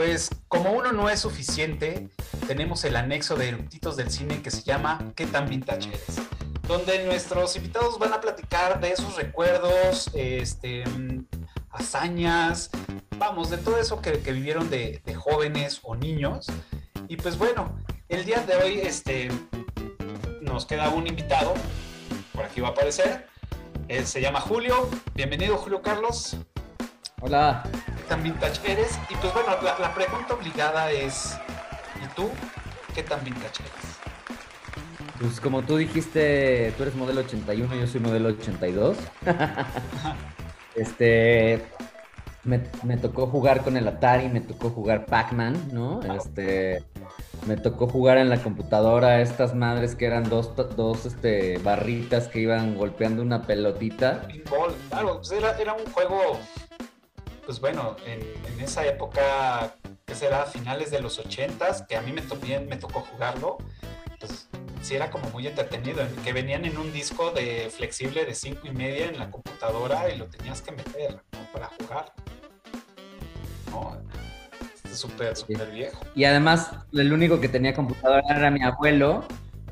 Pues 0.00 0.30
como 0.48 0.72
uno 0.72 0.92
no 0.92 1.10
es 1.10 1.20
suficiente, 1.20 2.08
tenemos 2.46 2.82
el 2.84 2.96
anexo 2.96 3.36
de 3.36 3.48
eructitos 3.48 3.98
del 3.98 4.10
cine 4.10 4.40
que 4.40 4.50
se 4.50 4.62
llama 4.62 5.12
¿Qué 5.14 5.26
tan 5.26 5.46
vintage 5.46 5.90
eres? 5.90 6.22
Donde 6.66 7.04
nuestros 7.04 7.54
invitados 7.56 7.98
van 7.98 8.14
a 8.14 8.20
platicar 8.22 8.80
de 8.80 8.92
esos 8.92 9.16
recuerdos, 9.16 10.08
este, 10.14 10.84
hazañas, 11.70 12.70
vamos, 13.18 13.50
de 13.50 13.58
todo 13.58 13.76
eso 13.76 14.00
que, 14.00 14.12
vivieron 14.12 14.70
de, 14.70 15.02
jóvenes 15.14 15.80
o 15.82 15.94
niños. 15.94 16.46
Y 17.06 17.16
pues 17.18 17.36
bueno, 17.36 17.76
el 18.08 18.24
día 18.24 18.40
de 18.40 18.56
hoy 18.56 18.80
este, 18.80 19.28
nos 20.40 20.64
queda 20.64 20.88
un 20.88 21.08
invitado, 21.08 21.52
por 22.32 22.46
aquí 22.46 22.62
va 22.62 22.68
a 22.68 22.70
aparecer. 22.70 23.26
Él 23.88 24.06
se 24.06 24.22
llama 24.22 24.40
Julio. 24.40 24.88
Bienvenido, 25.14 25.58
Julio 25.58 25.82
Carlos. 25.82 26.38
Hola. 27.20 27.64
¿Qué 28.10 28.16
tan 28.16 28.24
vintage 28.24 28.72
eres? 28.72 28.98
Y 29.08 29.14
pues 29.14 29.32
bueno, 29.32 29.50
la, 29.62 29.94
pregunta 29.94 30.34
obligada 30.34 30.90
es, 30.90 31.38
¿y 32.04 32.12
tú 32.16 32.28
qué 32.92 33.04
tan 33.04 33.22
vintage 33.22 33.62
eres? 33.62 33.98
Pues 35.20 35.40
como 35.40 35.62
tú 35.62 35.76
dijiste, 35.76 36.74
tú 36.76 36.82
eres 36.82 36.96
modelo 36.96 37.20
81, 37.20 37.72
yo 37.72 37.86
soy 37.86 38.00
modelo 38.00 38.30
82. 38.30 38.96
este, 40.74 41.64
me, 42.42 42.96
tocó 42.96 43.28
jugar 43.28 43.62
con 43.62 43.76
el 43.76 43.86
Atari, 43.86 44.28
me 44.28 44.40
tocó 44.40 44.70
jugar 44.70 45.06
Pac-Man, 45.06 45.68
¿no? 45.72 46.00
Este, 46.12 46.82
me 47.46 47.56
tocó 47.58 47.86
jugar 47.86 48.18
en 48.18 48.28
la 48.28 48.42
computadora 48.42 49.20
estas 49.20 49.54
madres 49.54 49.94
que 49.94 50.06
eran 50.06 50.28
dos, 50.28 50.50
dos 50.74 51.06
este, 51.06 51.58
barritas 51.58 52.26
que 52.26 52.40
iban 52.40 52.74
golpeando 52.74 53.22
una 53.22 53.42
pelotita. 53.42 54.26
claro, 54.88 55.18
pues 55.18 55.30
era, 55.30 55.56
era 55.60 55.74
un 55.74 55.86
juego 55.92 56.40
pues 57.50 57.60
bueno, 57.60 57.96
en, 58.06 58.60
esa 58.60 58.86
época, 58.86 59.74
que 60.06 60.14
será 60.14 60.46
finales 60.46 60.92
de 60.92 61.00
los 61.00 61.18
ochentas, 61.18 61.82
que 61.82 61.96
a 61.96 62.00
mí 62.00 62.12
me, 62.12 62.22
me 62.60 62.76
tocó 62.76 63.00
jugarlo, 63.00 63.58
pues 64.20 64.48
sí 64.82 64.94
era 64.94 65.10
como 65.10 65.28
muy 65.30 65.48
entretenido, 65.48 66.00
que 66.22 66.32
venían 66.32 66.64
en 66.64 66.78
un 66.78 66.92
disco 66.92 67.32
de 67.32 67.68
flexible 67.76 68.24
de 68.24 68.36
cinco 68.36 68.68
y 68.68 68.70
media 68.70 69.06
en 69.06 69.18
la 69.18 69.32
computadora 69.32 70.08
y 70.14 70.16
lo 70.16 70.26
tenías 70.26 70.62
que 70.62 70.70
meter 70.70 71.24
para 71.52 71.70
jugar. 71.70 72.12
No, 73.72 74.00
súper, 74.94 75.34
súper 75.36 75.72
viejo. 75.72 76.00
Y 76.14 76.22
además, 76.26 76.70
el 76.92 77.12
único 77.12 77.40
que 77.40 77.48
tenía 77.48 77.74
computadora 77.74 78.22
era 78.30 78.52
mi 78.52 78.62
abuelo, 78.62 79.24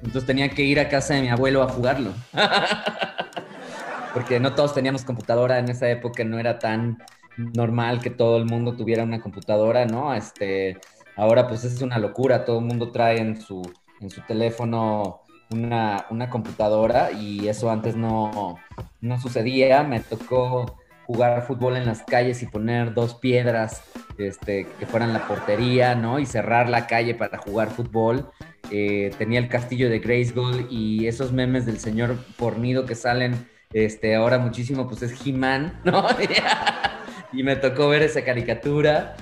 entonces 0.03 0.27
tenía 0.27 0.49
que 0.49 0.62
ir 0.62 0.81
a 0.81 0.89
casa 0.89 1.15
de 1.15 1.23
mi 1.23 1.29
abuelo 1.29 1.62
a 1.62 1.69
jugarlo. 1.69 2.12
Porque 4.15 4.41
no 4.41 4.56
todos 4.56 4.75
teníamos 4.75 5.05
computadora 5.05 5.61
en 5.61 5.69
esa 5.69 5.89
época, 5.89 6.25
no 6.25 6.41
era 6.41 6.59
tan 6.59 6.99
normal 7.39 8.00
que 8.00 8.11
todo 8.11 8.36
el 8.36 8.44
mundo 8.44 8.75
tuviera 8.75 9.05
una 9.05 9.20
computadora, 9.20 9.86
¿no? 9.86 10.14
Este, 10.14 10.78
ahora 11.17 11.47
pues 11.47 11.64
es 11.64 11.81
una 11.81 11.98
locura, 11.98 12.44
todo 12.44 12.58
el 12.58 12.67
mundo 12.67 12.91
trae 12.91 13.19
en 13.19 13.41
su, 13.41 13.62
en 14.00 14.11
su 14.11 14.20
teléfono 14.22 15.22
una, 15.50 16.28
computadora 16.31 17.11
y 17.12 17.48
eso 17.48 17.70
antes 17.70 17.97
no, 17.97 18.59
no 19.00 19.20
sucedía, 19.20 19.83
me 19.83 20.00
tocó 20.00 20.78
jugar 21.06 21.42
fútbol 21.47 21.77
en 21.77 21.86
las 21.86 22.03
calles 22.03 22.42
y 22.42 22.47
poner 22.47 22.92
dos 22.92 23.14
piedras 23.14 23.83
este, 24.19 24.66
que 24.78 24.86
fueran 24.86 25.14
la 25.14 25.27
portería, 25.27 25.94
¿no? 25.94 26.19
Y 26.19 26.27
cerrar 26.27 26.69
la 26.69 26.86
calle 26.86 27.14
para 27.14 27.39
jugar 27.39 27.70
fútbol. 27.70 28.31
Eh, 28.70 29.11
tenía 29.16 29.39
el 29.39 29.48
castillo 29.48 29.89
de 29.89 30.00
Grayskull 30.00 30.66
y 30.70 31.06
esos 31.06 31.33
memes 31.33 31.64
del 31.64 31.78
señor 31.78 32.16
fornido 32.36 32.84
que 32.84 32.94
salen 32.94 33.48
este, 33.72 34.16
ahora 34.16 34.39
muchísimo, 34.39 34.86
pues 34.86 35.03
es 35.03 35.27
He-Man, 35.27 35.81
¿no? 35.84 36.06
y 37.33 37.43
me 37.43 37.57
tocó 37.57 37.89
ver 37.89 38.03
esa 38.03 38.25
caricatura 38.25 39.16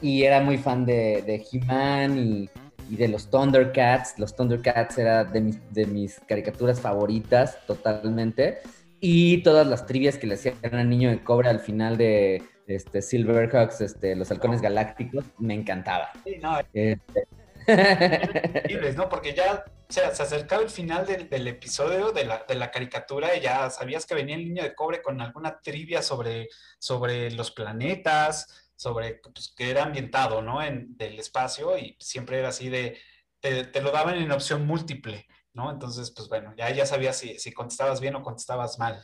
y 0.00 0.22
era 0.22 0.40
muy 0.40 0.58
fan 0.58 0.86
de, 0.86 1.22
de 1.26 1.44
He-Man 1.50 2.18
y, 2.18 2.50
de 2.88 3.06
los 3.06 3.30
Thundercats. 3.30 4.18
Los 4.18 4.34
Thundercats 4.34 4.98
era 4.98 5.22
de 5.22 5.40
mis, 5.40 5.72
de 5.72 5.86
mis 5.86 6.20
caricaturas 6.26 6.80
favoritas 6.80 7.58
totalmente. 7.66 8.58
Y 8.98 9.42
todas 9.42 9.66
las 9.66 9.86
trivias 9.86 10.18
que 10.18 10.26
le 10.26 10.34
hacían 10.34 10.56
al 10.72 10.88
niño 10.88 11.10
de 11.10 11.22
cobre 11.22 11.48
al 11.48 11.60
final 11.60 11.96
de 11.96 12.42
este, 12.66 13.00
Silverhawks, 13.00 13.80
este, 13.80 14.16
los 14.16 14.30
halcones 14.30 14.60
galácticos, 14.60 15.24
me 15.38 15.54
encantaba. 15.54 16.10
Sí, 16.24 16.36
no. 16.42 16.58
Este, 16.72 17.26
¿no? 18.96 19.08
Porque 19.08 19.34
ya 19.34 19.64
se 19.90 20.02
acercaba 20.02 20.62
el 20.62 20.70
final 20.70 21.06
del, 21.06 21.48
episodio 21.48 22.12
de 22.12 22.24
la, 22.24 22.70
caricatura 22.70 23.36
y 23.36 23.40
ya 23.40 23.68
sabías 23.70 24.06
que 24.06 24.14
venía 24.14 24.36
el 24.36 24.44
niño 24.44 24.62
de 24.62 24.74
cobre 24.74 25.02
con 25.02 25.20
alguna 25.20 25.60
trivia 25.60 26.02
sobre, 26.02 26.48
sobre 26.78 27.30
los 27.32 27.50
planetas, 27.50 28.72
sobre 28.76 29.20
pues, 29.34 29.52
que 29.56 29.70
era 29.70 29.82
ambientado, 29.82 30.42
¿no? 30.42 30.62
En, 30.62 30.96
del 30.96 31.18
espacio 31.18 31.76
y 31.76 31.96
siempre 32.00 32.38
era 32.38 32.48
así 32.48 32.68
de, 32.68 32.98
te, 33.40 33.82
lo 33.82 33.90
daban 33.90 34.16
en 34.16 34.32
opción 34.32 34.66
múltiple, 34.66 35.26
¿no? 35.52 35.70
Entonces, 35.70 36.10
pues 36.10 36.28
bueno, 36.28 36.54
ya, 36.56 36.70
ya 36.70 36.86
sabías 36.86 37.16
si, 37.16 37.38
si 37.38 37.52
contestabas 37.52 38.00
bien 38.00 38.14
o 38.14 38.22
contestabas 38.22 38.78
mal, 38.78 39.02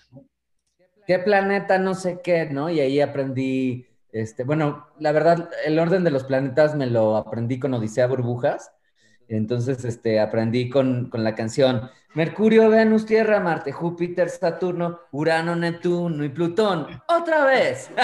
¿Qué 1.07 1.21
planeta? 1.21 1.79
No 1.79 1.95
sé 1.95 2.21
qué, 2.21 2.47
¿no? 2.47 2.69
Y 2.69 2.81
ahí 2.81 3.01
aprendí 3.01 3.87
este, 4.17 4.45
bueno, 4.45 4.87
la 4.99 5.13
verdad, 5.13 5.51
el 5.67 5.79
orden 5.79 6.03
de 6.03 6.11
los 6.11 6.25
planetas 6.25 6.75
me 6.75 6.87
lo 6.87 7.19
aprendí 7.19 7.59
con 7.59 7.75
Odisea 7.75 8.07
Burbujas. 8.07 8.73
Entonces, 9.29 9.85
este, 9.85 10.21
aprendí 10.21 10.69
con, 10.69 11.11
la 11.13 11.35
canción 11.35 11.91
Mercurio, 12.15 12.71
Venus, 12.71 13.07
Tierra, 13.07 13.41
Marte, 13.41 13.73
Júpiter, 13.73 14.31
Saturno, 14.31 15.01
Urano, 15.13 15.57
Neptuno 15.57 16.25
y 16.25 16.29
Plutón. 16.29 17.03
¡Otra 17.09 17.45
vez! 17.45 17.91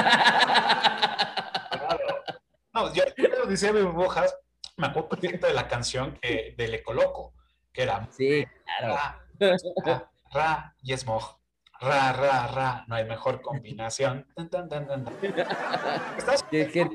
No, 2.75 2.91
yo, 2.95 3.03
yo 3.19 3.29
Odisea 3.45 3.71
Burbujas 3.71 4.35
me 4.79 4.87
acuerdo 4.87 5.11
perfecto 5.11 5.47
de 5.47 5.53
la 5.53 5.69
canción 5.69 6.19
que, 6.23 6.55
de 6.57 6.69
Le 6.69 6.83
Coloco, 6.83 7.35
que 7.71 7.83
era... 7.83 8.09
Sí, 8.11 8.47
claro. 8.79 8.97
Ra, 9.85 10.11
ra, 10.33 10.75
y 10.81 10.97
Smog 10.97 11.39
ra, 11.83 12.13
ra, 12.13 12.47
ra, 12.47 12.85
no 12.87 12.95
hay 12.95 13.05
mejor 13.05 13.43
combinación. 13.43 14.27
que 16.51 16.89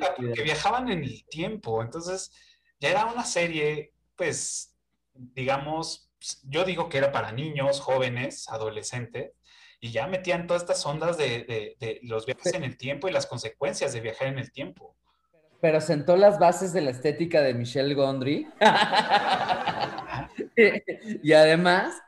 viajaban 0.44 0.90
en 0.90 1.04
el 1.04 1.26
tiempo, 1.26 1.82
entonces 1.82 2.32
ya 2.80 2.90
era 2.90 3.06
una 3.06 3.26
serie, 3.26 3.94
pues, 4.18 4.76
digamos, 5.14 6.12
yo 6.44 6.66
digo 6.66 6.90
que 6.90 6.98
era 6.98 7.12
para 7.12 7.32
niños, 7.32 7.80
jóvenes, 7.80 8.50
adolescentes, 8.50 9.32
y 9.80 9.92
ya 9.92 10.08
metían 10.08 10.48
todas 10.48 10.64
estas 10.64 10.84
ondas 10.86 11.18
de, 11.18 11.76
de 11.80 12.00
los 12.02 12.26
viajes 12.26 12.54
en 12.54 12.64
el 12.64 12.78
tiempo 12.78 13.08
y 13.08 13.12
las 13.12 13.28
consecuencias 13.28 13.94
de 13.94 14.02
viajar 14.02 14.28
en 14.28 14.40
el 14.40 14.52
tiempo. 14.52 14.96
Pero 15.62 15.82
sentó 15.82 16.18
las 16.18 16.40
bases 16.40 16.74
de 16.74 16.82
la 16.82 16.92
estética 16.92 17.42
de 17.42 17.54
Michelle 17.54 17.94
Gondry. 17.94 18.48
y 21.24 21.34
además 21.34 22.02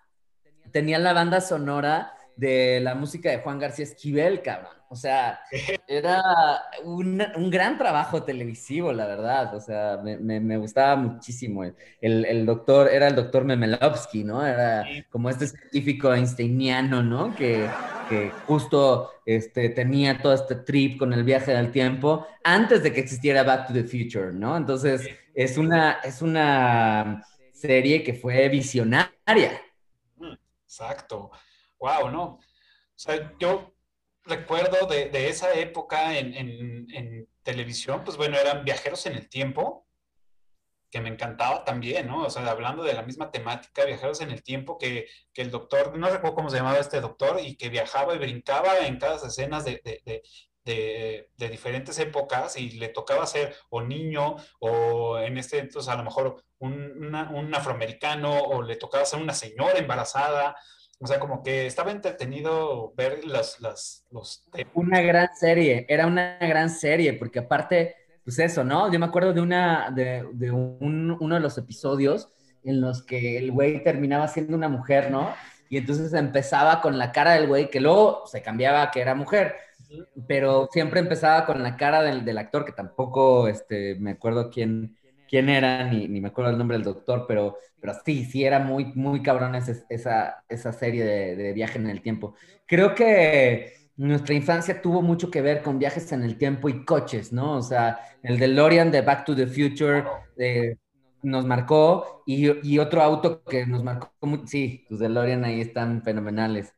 tenía 0.72 1.00
la 1.00 1.14
banda 1.14 1.42
sonora 1.42 2.14
de 2.36 2.80
la 2.80 2.96
música 2.96 3.30
de 3.30 3.40
Juan 3.40 3.60
García 3.60 3.86
Esquivel, 3.86 4.42
cabrón. 4.42 4.79
O 4.90 4.96
sea, 4.96 5.40
era 5.88 6.22
un, 6.84 7.50
gran 7.50 7.78
trabajo 7.78 8.24
televisivo, 8.24 8.92
la 8.92 9.06
verdad. 9.06 9.56
O 9.56 9.62
sea, 9.62 9.98
me, 10.04 10.58
gustaba 10.58 10.96
muchísimo. 10.96 11.64
El, 12.02 12.46
doctor, 12.46 12.90
era 12.90 13.08
el 13.08 13.16
doctor 13.16 13.46
Memelovsky, 13.46 14.24
¿no? 14.24 14.46
Era 14.46 14.86
como 15.10 15.30
este 15.30 15.48
científico 15.48 16.14
einsteiniano, 16.14 17.02
¿no? 17.04 17.36
Que, 17.36 17.70
justo 18.48 19.12
este, 19.24 19.70
tenía 19.70 20.20
todo 20.20 20.34
este 20.34 20.56
trip 20.56 20.98
con 20.98 21.14
el 21.14 21.24
viaje 21.24 21.54
del 21.54 21.72
tiempo 21.72 22.26
antes 22.44 22.82
de 22.82 22.92
que 22.92 23.02
existiera 23.02 23.44
Back 23.44 23.68
to 23.68 23.74
the 23.74 23.84
Future, 23.84 24.34
¿no? 24.34 24.58
Entonces, 24.58 25.08
es 25.36 25.60
una, 25.60 26.00
es 26.04 26.24
una 26.24 27.24
serie 27.54 28.04
que 28.04 28.16
fue 28.16 28.50
visionaria. 28.50 29.62
Exacto 30.66 31.30
wow, 31.80 32.12
¿no? 32.12 32.24
O 32.24 32.40
sea, 32.96 33.34
yo 33.40 33.74
recuerdo 34.30 34.88
de, 34.88 35.28
esa 35.28 35.54
época 35.54 36.18
en, 36.18 37.28
televisión, 37.44 38.04
pues 38.04 38.16
bueno, 38.16 38.38
eran 38.38 38.64
viajeros 38.64 39.06
en 39.08 39.14
el 39.14 39.28
tiempo, 39.28 39.88
que 40.92 41.02
me 41.02 41.10
encantaba 41.10 41.64
también, 41.66 42.08
¿no? 42.08 42.24
O 42.24 42.30
sea, 42.30 42.48
hablando 42.50 42.84
de 42.84 42.94
la 42.94 43.02
misma 43.04 43.32
temática, 43.32 43.86
viajeros 43.86 44.22
en 44.22 44.32
el 44.32 44.44
tiempo, 44.44 44.78
que, 44.78 45.08
el 45.36 45.52
doctor, 45.52 45.98
no 45.98 46.10
recuerdo 46.10 46.36
cómo 46.36 46.50
se 46.50 46.58
llamaba 46.58 46.78
este 46.78 47.02
doctor, 47.02 47.40
y 47.44 47.56
que 47.58 47.70
viajaba 47.70 48.14
y 48.16 48.20
brincaba 48.20 48.80
en 48.86 48.98
cada 49.00 49.16
escenas 49.16 49.66
de, 49.66 50.24
diferentes 51.38 51.98
épocas 51.98 52.56
y 52.58 52.72
le 52.72 52.90
tocaba 52.90 53.26
ser 53.26 53.56
o 53.70 53.82
niño 53.82 54.36
o 54.60 55.18
en 55.18 55.38
este 55.40 55.58
entonces 55.58 55.92
a 55.92 55.96
lo 55.96 56.04
mejor 56.04 56.44
un, 56.60 57.16
un 57.16 57.56
afroamericano 57.56 58.38
o 58.40 58.62
le 58.62 58.76
tocaba 58.76 59.04
ser 59.06 59.20
una 59.20 59.34
señora 59.34 59.80
embarazada 59.80 60.56
o 61.02 61.08
sea, 61.08 61.20
como 61.20 61.42
que 61.42 61.66
estaba 61.66 61.92
entretenido 61.92 62.94
ver 62.96 63.26
las, 63.26 63.62
las, 63.62 64.06
los 64.12 64.44
Una 64.74 65.02
gran 65.02 65.30
serie, 65.36 65.86
era 65.88 66.06
una 66.06 66.38
gran 66.40 66.70
serie, 66.70 67.14
porque 67.14 67.40
aparte, 67.40 67.96
pues 68.24 68.38
eso, 68.40 68.66
¿no? 68.66 68.92
Yo 68.92 69.00
me 69.00 69.06
acuerdo 69.06 69.32
de, 69.32 69.40
una, 69.40 69.92
de, 69.92 70.28
de 70.34 70.52
un, 70.52 71.18
uno 71.20 71.36
de 71.36 71.42
los 71.42 71.58
episodios 71.58 72.30
en 72.64 72.82
los 72.82 73.02
que 73.04 73.38
el 73.38 73.52
güey 73.52 73.82
terminaba 73.82 74.28
siendo 74.28 74.58
una 74.58 74.68
mujer, 74.68 75.10
¿no? 75.10 75.34
Y 75.70 75.78
entonces 75.78 76.14
empezaba 76.14 76.82
con 76.82 76.98
la 76.98 77.12
cara 77.14 77.34
del 77.34 77.48
güey, 77.48 77.70
que 77.70 77.80
luego 77.80 78.24
se 78.26 78.42
cambiaba 78.42 78.92
que 78.92 79.00
era 79.02 79.16
mujer. 79.16 79.56
pero 80.28 80.68
siempre 80.72 81.00
empezaba 81.00 81.46
con 81.46 81.64
la 81.64 81.78
cara 81.78 82.02
del, 82.02 82.26
del 82.26 82.38
actor, 82.38 82.66
que 82.66 82.74
tampoco 82.74 83.48
este, 83.48 83.96
me 83.96 84.12
acuerdo 84.12 84.50
quién, 84.50 84.98
quién 85.30 85.50
era, 85.50 85.84
ni, 85.86 86.08
ni, 86.08 86.20
me 86.20 86.30
acuerdo 86.30 86.52
el 86.52 86.58
nombre 86.58 86.78
del 86.78 86.86
doctor, 86.86 87.26
pero, 87.28 87.58
pero 87.80 87.94
sí, 88.06 88.26
sí 88.26 88.44
era 88.44 88.60
muy, 88.60 88.86
muy 88.96 89.22
cabrón 89.22 89.56
esa, 89.56 90.44
esa 90.50 90.74
serie 90.74 91.04
de, 91.04 91.36
de 91.36 91.54
viaje 91.54 91.78
en 91.78 91.90
el 91.90 92.02
tiempo. 92.02 92.34
Creo 92.66 92.96
que 92.96 93.74
nuestra 93.98 94.34
infancia 94.34 94.82
tuvo 94.82 95.02
mucho 95.02 95.30
que 95.30 95.42
ver 95.42 95.62
con 95.62 95.78
viajes 95.78 96.12
en 96.12 96.24
el 96.24 96.38
tiempo 96.38 96.70
y 96.70 96.86
coches, 96.86 97.32
¿no? 97.34 97.58
O 97.58 97.62
sea, 97.62 98.00
el 98.24 98.40
DeLorean 98.40 98.92
de 98.92 99.02
Back 99.02 99.26
to 99.26 99.36
the 99.36 99.46
Future 99.46 100.04
eh, 100.38 100.78
nos 101.22 101.46
marcó 101.46 102.24
y, 102.26 102.50
y, 102.68 102.80
otro 102.80 103.02
auto 103.02 103.44
que 103.44 103.66
nos 103.66 103.84
marcó, 103.84 104.12
sí, 104.46 104.86
tus 104.88 105.00
DeLorean 105.00 105.44
ahí 105.44 105.62
están 105.62 106.02
fenomenales, 106.02 106.74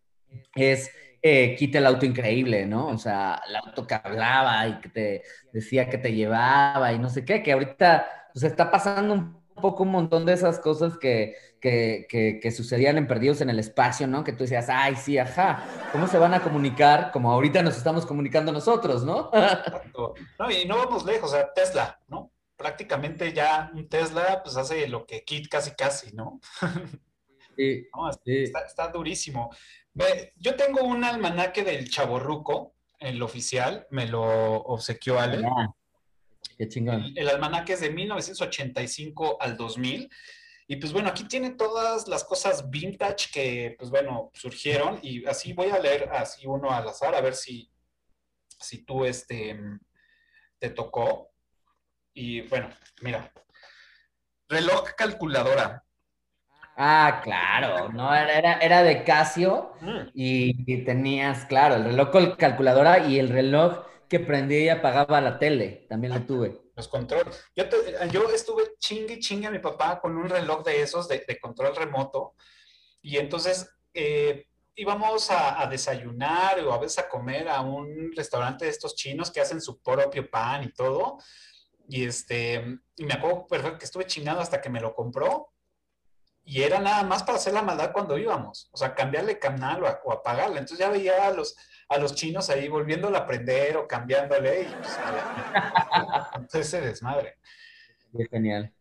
es 0.56 0.92
eh, 1.24 1.56
Quita 1.56 1.77
el 1.77 1.86
auto 1.86 2.06
increíble, 2.07 2.65
¿no? 2.65 2.88
O 2.88 2.97
sea, 2.97 3.39
el 3.47 3.56
auto 3.56 3.86
que 3.86 3.94
hablaba 3.94 4.68
y 4.68 4.80
que 4.81 4.89
te 4.89 5.21
decía 5.54 5.88
que 5.88 6.00
te 6.00 6.13
llevaba 6.13 6.92
y 6.94 6.97
no 6.97 7.09
sé 7.09 7.24
qué, 7.24 7.44
que 7.44 7.51
ahorita 7.51 8.07
pues 8.33 8.44
está 8.44 8.72
pasando 8.72 9.13
un 9.13 9.42
poco 9.62 9.83
un 9.83 9.89
montón 9.89 10.25
de 10.25 10.33
esas 10.33 10.60
cosas 10.60 10.98
que, 10.98 11.36
que, 11.62 12.07
que, 12.42 12.51
sucedían 12.51 12.98
en 12.98 13.07
Perdidos 13.07 13.42
en 13.42 13.50
el 13.50 13.60
Espacio, 13.60 14.07
¿no? 14.07 14.24
Que 14.24 14.33
tú 14.33 14.39
decías, 14.44 14.68
ay, 14.69 14.95
sí, 14.95 15.18
ajá, 15.18 15.63
¿cómo 15.92 16.07
se 16.07 16.18
van 16.18 16.33
a 16.33 16.42
comunicar 16.42 17.12
como 17.12 17.31
ahorita 17.31 17.62
nos 17.62 17.78
estamos 17.78 18.06
comunicando 18.06 18.51
nosotros, 18.51 19.04
¿no? 19.04 19.30
no, 20.39 20.51
y 20.51 20.66
no 20.66 20.78
vamos 20.78 21.06
lejos, 21.06 21.31
o 21.31 21.33
sea, 21.36 21.54
Tesla, 21.54 22.00
¿no? 22.07 22.31
Prácticamente 22.57 23.33
ya 23.33 23.72
un 23.74 23.88
Tesla 23.88 24.42
pues 24.44 24.57
hace 24.57 24.88
lo 24.88 25.06
que 25.06 25.24
Kit 25.24 25.48
casi 25.50 25.72
casi, 25.72 26.16
¿no? 26.16 26.39
Sí, 27.56 27.88
Está, 28.25 28.88
durísimo. 28.88 29.54
yo 30.38 30.56
tengo 30.56 30.83
un 30.83 31.04
almanaque 31.04 31.63
del 31.63 31.89
Chaborruco, 31.89 32.74
el 33.00 33.22
oficial, 33.22 33.88
me 33.89 34.07
lo 34.07 34.22
obsequió 34.22 35.19
Ale. 35.19 35.44
Qué 36.57 36.67
chingón. 36.67 37.13
El, 37.15 37.29
almanaque 37.29 37.73
es 37.73 37.81
de 37.81 37.89
1985 37.89 39.38
al 39.39 39.57
2000 39.57 40.09
y 40.67 40.75
pues 40.77 40.93
bueno, 40.93 41.09
aquí 41.09 41.25
tiene 41.25 41.51
todas 41.51 42.07
las 42.07 42.23
cosas 42.23 42.69
vintage 42.69 43.29
que, 43.33 43.75
pues 43.77 43.89
bueno, 43.89 44.31
surgieron. 44.33 44.99
Y 45.01 45.25
así 45.25 45.53
voy 45.53 45.69
a 45.69 45.79
leer 45.79 46.09
así 46.13 46.47
uno 46.47 46.71
al 46.71 46.88
azar, 46.88 47.13
a 47.13 47.21
ver 47.21 47.35
si, 47.35 47.69
si 48.47 48.85
tú 48.85 49.03
este, 49.03 49.59
te 50.59 50.69
tocó. 50.69 51.31
Y 52.13 52.41
bueno, 52.41 52.69
mira. 53.01 53.31
Reloj 54.47 54.91
calculadora. 54.95 55.83
Ah, 56.77 57.19
claro, 57.21 57.89
no, 57.89 58.15
era, 58.15 58.53
era 58.53 58.81
de 58.81 59.03
Casio 59.03 59.73
mm. 59.81 60.11
y, 60.13 60.73
y, 60.73 60.85
tenías, 60.85 61.45
claro, 61.45 61.75
el 61.75 61.83
reloj 61.83 62.37
calculadora 62.37 63.05
y 63.07 63.19
el 63.19 63.29
reloj 63.29 63.90
que 64.11 64.19
prendía 64.19 64.59
y 64.59 64.67
apagaba 64.67 65.21
la 65.21 65.39
tele, 65.39 65.85
también 65.87 66.13
lo 66.13 66.21
tuve 66.23 66.59
los 66.75 66.89
controles. 66.89 67.41
Yo, 67.55 67.63
yo 68.11 68.29
estuve 68.29 68.75
chingue 68.77 69.19
chingue 69.19 69.47
a 69.47 69.51
mi 69.51 69.59
papá 69.59 70.01
con 70.01 70.17
un 70.17 70.27
reloj 70.27 70.65
de 70.65 70.81
esos 70.81 71.07
de, 71.07 71.39
control 71.39 71.73
remoto 71.73 72.35
y 73.01 73.15
entonces 73.15 73.73
eh, 73.93 74.47
íbamos 74.75 75.31
a, 75.31 75.65
desayunar 75.67 76.59
o 76.59 76.73
a 76.73 76.77
veces 76.77 76.99
a 76.99 77.07
comer 77.07 77.47
a 77.47 77.61
un 77.61 78.11
restaurante 78.13 78.65
de 78.65 78.71
estos 78.71 78.95
chinos 78.95 79.31
que 79.31 79.39
hacen 79.39 79.61
su 79.61 79.81
propio 79.81 80.29
pan 80.29 80.65
y 80.65 80.73
todo. 80.73 81.17
Y 81.87 82.03
este, 82.03 82.61
y 82.97 83.05
me 83.05 83.13
acuerdo 83.13 83.47
perfecto 83.47 83.77
que 83.77 83.85
estuve 83.85 84.07
chingando 84.07 84.41
hasta 84.41 84.59
que 84.59 84.69
me 84.69 84.81
lo 84.81 84.93
compró. 84.93 85.53
Y 86.43 86.63
era 86.63 86.79
nada 86.79 87.03
más 87.03 87.23
para 87.23 87.38
hacer 87.38 87.53
la 87.53 87.61
maldad 87.61 87.91
cuando 87.91 88.17
íbamos. 88.17 88.69
O 88.71 88.77
sea, 88.77 88.95
cambiarle 88.95 89.39
canal 89.39 89.83
o, 89.83 89.88
o 90.05 90.11
apagarle. 90.11 90.59
Entonces 90.59 90.79
ya 90.79 90.89
veía 90.89 91.27
a 91.27 91.31
los, 91.31 91.55
a 91.91 91.97
los 91.97 92.15
chinos 92.15 92.49
ahí 92.49 92.69
volviéndolo 92.69 93.17
a 93.17 93.21
aprender 93.21 93.75
o 93.75 93.88
cambiándole 93.88 94.61
y 94.61 94.65
pues, 94.65 94.97
entonces 96.35 96.69
se 96.69 96.81
desmadre. 96.81 97.38
Qué 98.17 98.25
genial. 98.29 98.73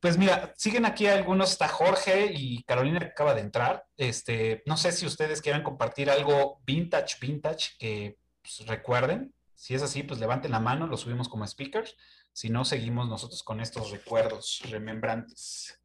Pues 0.00 0.16
mira, 0.16 0.54
siguen 0.56 0.86
aquí 0.86 1.06
algunos, 1.06 1.50
está 1.50 1.68
Jorge 1.68 2.30
y 2.32 2.62
Carolina 2.62 3.00
que 3.00 3.06
acaba 3.06 3.34
de 3.34 3.40
entrar. 3.42 3.84
Este, 3.96 4.62
no 4.64 4.76
sé 4.76 4.92
si 4.92 5.04
ustedes 5.04 5.42
quieran 5.42 5.62
compartir 5.62 6.08
algo 6.08 6.60
vintage, 6.64 7.16
vintage 7.20 7.72
que 7.78 8.18
pues, 8.40 8.66
recuerden. 8.66 9.34
Si 9.54 9.74
es 9.74 9.82
así, 9.82 10.04
pues 10.04 10.20
levanten 10.20 10.52
la 10.52 10.60
mano, 10.60 10.86
lo 10.86 10.96
subimos 10.96 11.28
como 11.28 11.46
speakers. 11.46 11.96
Si 12.32 12.48
no, 12.48 12.64
seguimos 12.64 13.08
nosotros 13.08 13.42
con 13.42 13.60
estos 13.60 13.90
recuerdos 13.90 14.62
remembrantes. 14.70 15.77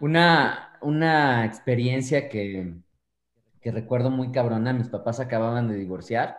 Una, 0.00 0.78
una 0.82 1.44
experiencia 1.44 2.28
que, 2.28 2.74
que 3.62 3.72
recuerdo 3.72 4.10
muy 4.10 4.32
cabrona, 4.32 4.72
mis 4.72 4.88
papás 4.88 5.20
acababan 5.20 5.68
de 5.68 5.76
divorciar 5.76 6.38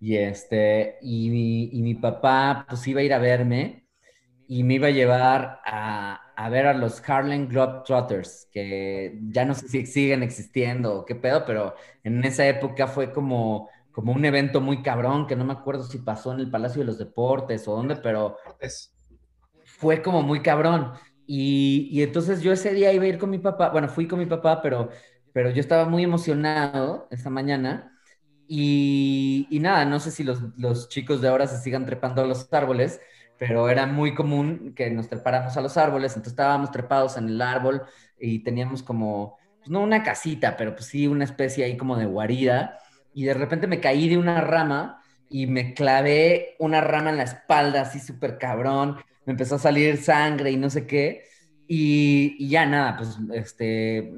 y 0.00 0.16
este, 0.16 0.98
y 1.02 1.30
mi, 1.30 1.64
y 1.72 1.82
mi 1.82 1.94
papá 1.96 2.66
pues 2.68 2.86
iba 2.88 3.00
a 3.00 3.04
ir 3.04 3.14
a 3.14 3.18
verme 3.18 3.88
y 4.48 4.64
me 4.64 4.74
iba 4.76 4.88
a 4.88 4.90
llevar 4.90 5.60
a, 5.66 6.32
a 6.36 6.50
ver 6.50 6.66
a 6.66 6.74
los 6.74 7.02
Harlem 7.08 7.48
Globetrotters, 7.48 8.48
que 8.52 9.18
ya 9.30 9.44
no 9.46 9.54
sé 9.54 9.68
si 9.68 9.86
siguen 9.86 10.22
existiendo 10.22 11.00
o 11.00 11.04
qué 11.06 11.14
pedo, 11.16 11.44
pero 11.46 11.74
en 12.04 12.24
esa 12.24 12.46
época 12.48 12.88
fue 12.88 13.12
como, 13.12 13.70
como 13.92 14.12
un 14.12 14.24
evento 14.24 14.60
muy 14.60 14.82
cabrón, 14.82 15.26
que 15.26 15.36
no 15.36 15.44
me 15.44 15.54
acuerdo 15.54 15.84
si 15.84 15.98
pasó 15.98 16.32
en 16.34 16.40
el 16.40 16.50
Palacio 16.50 16.80
de 16.80 16.86
los 16.86 16.98
Deportes 16.98 17.68
o 17.68 17.76
dónde, 17.76 17.96
pero 17.96 18.36
fue 19.64 20.02
como 20.02 20.22
muy 20.22 20.42
cabrón. 20.42 20.92
Y, 21.30 22.02
entonces 22.02 22.40
yo 22.40 22.52
ese 22.52 22.72
día 22.72 22.90
iba 22.92 23.04
a 23.04 23.08
ir 23.08 23.18
con 23.18 23.28
mi 23.28 23.38
papá, 23.38 23.68
bueno, 23.68 23.88
fui 23.88 24.08
con 24.08 24.18
mi 24.18 24.26
papá, 24.26 24.62
pero 24.62 24.88
pero 25.32 25.50
yo 25.50 25.60
estaba 25.60 25.84
muy 25.84 26.02
emocionado 26.02 27.06
esta 27.10 27.30
mañana 27.30 27.92
y, 28.48 29.46
y 29.50 29.60
nada, 29.60 29.84
no 29.84 30.00
sé 30.00 30.10
si 30.10 30.24
los, 30.24 30.40
los, 30.56 30.88
chicos 30.88 31.20
de 31.20 31.28
ahora 31.28 31.46
se 31.46 31.58
sigan 31.58 31.86
trepando 31.86 32.22
a 32.22 32.26
los 32.26 32.52
árboles, 32.52 33.00
pero 33.38 33.68
era 33.68 33.86
muy 33.86 34.14
común 34.14 34.72
que 34.74 34.90
nos 34.90 35.08
trepáramos 35.08 35.56
a 35.56 35.60
los 35.60 35.76
árboles, 35.76 36.12
entonces 36.12 36.32
estábamos 36.32 36.72
trepados 36.72 37.16
en 37.18 37.28
el 37.28 37.42
árbol 37.42 37.82
y 38.18 38.40
teníamos 38.40 38.82
como, 38.82 39.38
pues 39.58 39.70
no 39.70 39.80
una 39.80 40.02
casita, 40.02 40.56
pero 40.56 40.74
pues 40.74 40.86
sí 40.86 41.06
una 41.06 41.24
especie 41.24 41.64
ahí 41.64 41.76
como 41.76 41.96
de 41.96 42.06
guarida 42.06 42.78
y 43.14 43.24
de 43.24 43.34
repente 43.34 43.66
me 43.66 43.80
caí 43.80 44.08
de 44.08 44.18
una 44.18 44.40
rama 44.40 45.02
y 45.28 45.46
me 45.46 45.74
clavé 45.74 46.56
una 46.58 46.80
rama 46.80 47.10
en 47.10 47.18
la 47.18 47.24
espalda 47.24 47.82
así 47.82 48.00
súper 48.00 48.38
cabrón, 48.38 48.96
me 49.28 49.32
empezó 49.32 49.56
a 49.56 49.58
salir 49.58 49.98
sangre 49.98 50.50
y 50.50 50.56
no 50.56 50.70
sé 50.70 50.86
qué. 50.86 51.24
Y, 51.66 52.48
ya 52.48 52.64
nada, 52.64 52.96
pues 52.96 53.18
este, 53.34 54.10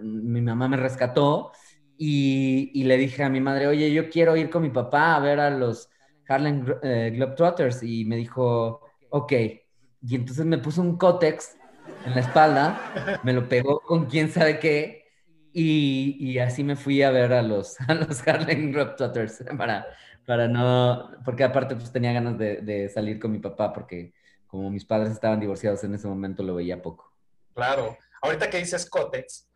mi 0.00 0.40
mamá 0.40 0.66
me 0.66 0.78
rescató 0.78 1.52
y, 1.98 2.82
le 2.84 2.96
dije 2.96 3.22
a 3.22 3.28
mi 3.28 3.42
madre, 3.42 3.66
oye, 3.66 3.92
yo 3.92 4.08
quiero 4.08 4.34
ir 4.34 4.48
con 4.48 4.62
mi 4.62 4.70
papá 4.70 5.14
a 5.14 5.20
ver 5.20 5.40
a 5.40 5.50
los 5.50 5.90
Harlem 6.26 6.64
eh, 6.82 7.12
Globetrotters. 7.14 7.82
Y 7.82 8.06
me 8.06 8.16
dijo, 8.16 8.80
ok. 9.10 9.32
Y 9.32 10.14
entonces 10.14 10.46
me 10.46 10.56
puso 10.56 10.80
un 10.80 10.96
cótex 10.96 11.58
en 12.06 12.14
la 12.14 12.20
espalda, 12.20 13.20
me 13.24 13.34
lo 13.34 13.46
pegó 13.50 13.80
con 13.80 14.06
quién 14.06 14.30
sabe 14.30 14.58
qué. 14.58 15.04
Y, 15.52 16.16
y, 16.18 16.38
así 16.38 16.64
me 16.64 16.76
fui 16.76 17.02
a 17.02 17.10
ver 17.10 17.34
a 17.34 17.42
los, 17.42 17.78
a 17.88 17.92
los 17.92 18.26
Harlem 18.26 18.72
Globetrotters 18.72 19.44
para, 19.58 19.86
para 20.24 20.48
no, 20.48 21.10
porque 21.26 21.44
aparte 21.44 21.76
pues 21.76 21.92
tenía 21.92 22.14
ganas 22.14 22.38
de, 22.38 22.62
de 22.62 22.88
salir 22.88 23.20
con 23.20 23.32
mi 23.32 23.38
papá 23.38 23.74
porque 23.74 24.14
como 24.56 24.70
mis 24.70 24.86
padres 24.86 25.12
estaban 25.12 25.38
divorciados 25.38 25.84
en 25.84 25.94
ese 25.94 26.08
momento, 26.08 26.42
lo 26.42 26.54
veía 26.54 26.80
poco. 26.80 27.12
Claro. 27.54 27.98
Ahorita 28.22 28.48
que 28.48 28.56
dices 28.56 28.88
Cotex, 28.88 29.46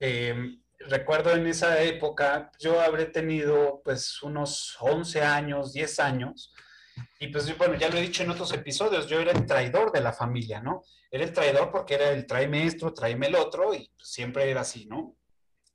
em, 0.00 0.60
recuerdo 0.80 1.30
en 1.30 1.46
esa 1.46 1.80
época, 1.80 2.50
yo 2.58 2.80
habré 2.80 3.06
tenido 3.06 3.80
pues 3.84 4.20
unos 4.20 4.76
11 4.80 5.22
años, 5.22 5.72
10 5.72 6.00
años, 6.00 6.52
y 7.20 7.28
pues 7.28 7.56
bueno, 7.56 7.76
ya 7.76 7.88
lo 7.88 7.98
he 7.98 8.02
dicho 8.02 8.24
en 8.24 8.30
otros 8.30 8.52
episodios, 8.52 9.06
yo 9.06 9.20
era 9.20 9.30
el 9.30 9.46
traidor 9.46 9.92
de 9.92 10.00
la 10.00 10.12
familia, 10.12 10.60
¿no? 10.60 10.82
Era 11.08 11.22
el 11.22 11.32
traidor 11.32 11.70
porque 11.70 11.94
era 11.94 12.10
el 12.10 12.26
tráeme 12.26 12.64
esto, 12.64 12.92
tráeme 12.92 13.28
el 13.28 13.36
otro, 13.36 13.72
y 13.72 13.88
pues, 13.96 14.10
siempre 14.10 14.50
era 14.50 14.62
así, 14.62 14.86
¿no? 14.86 15.16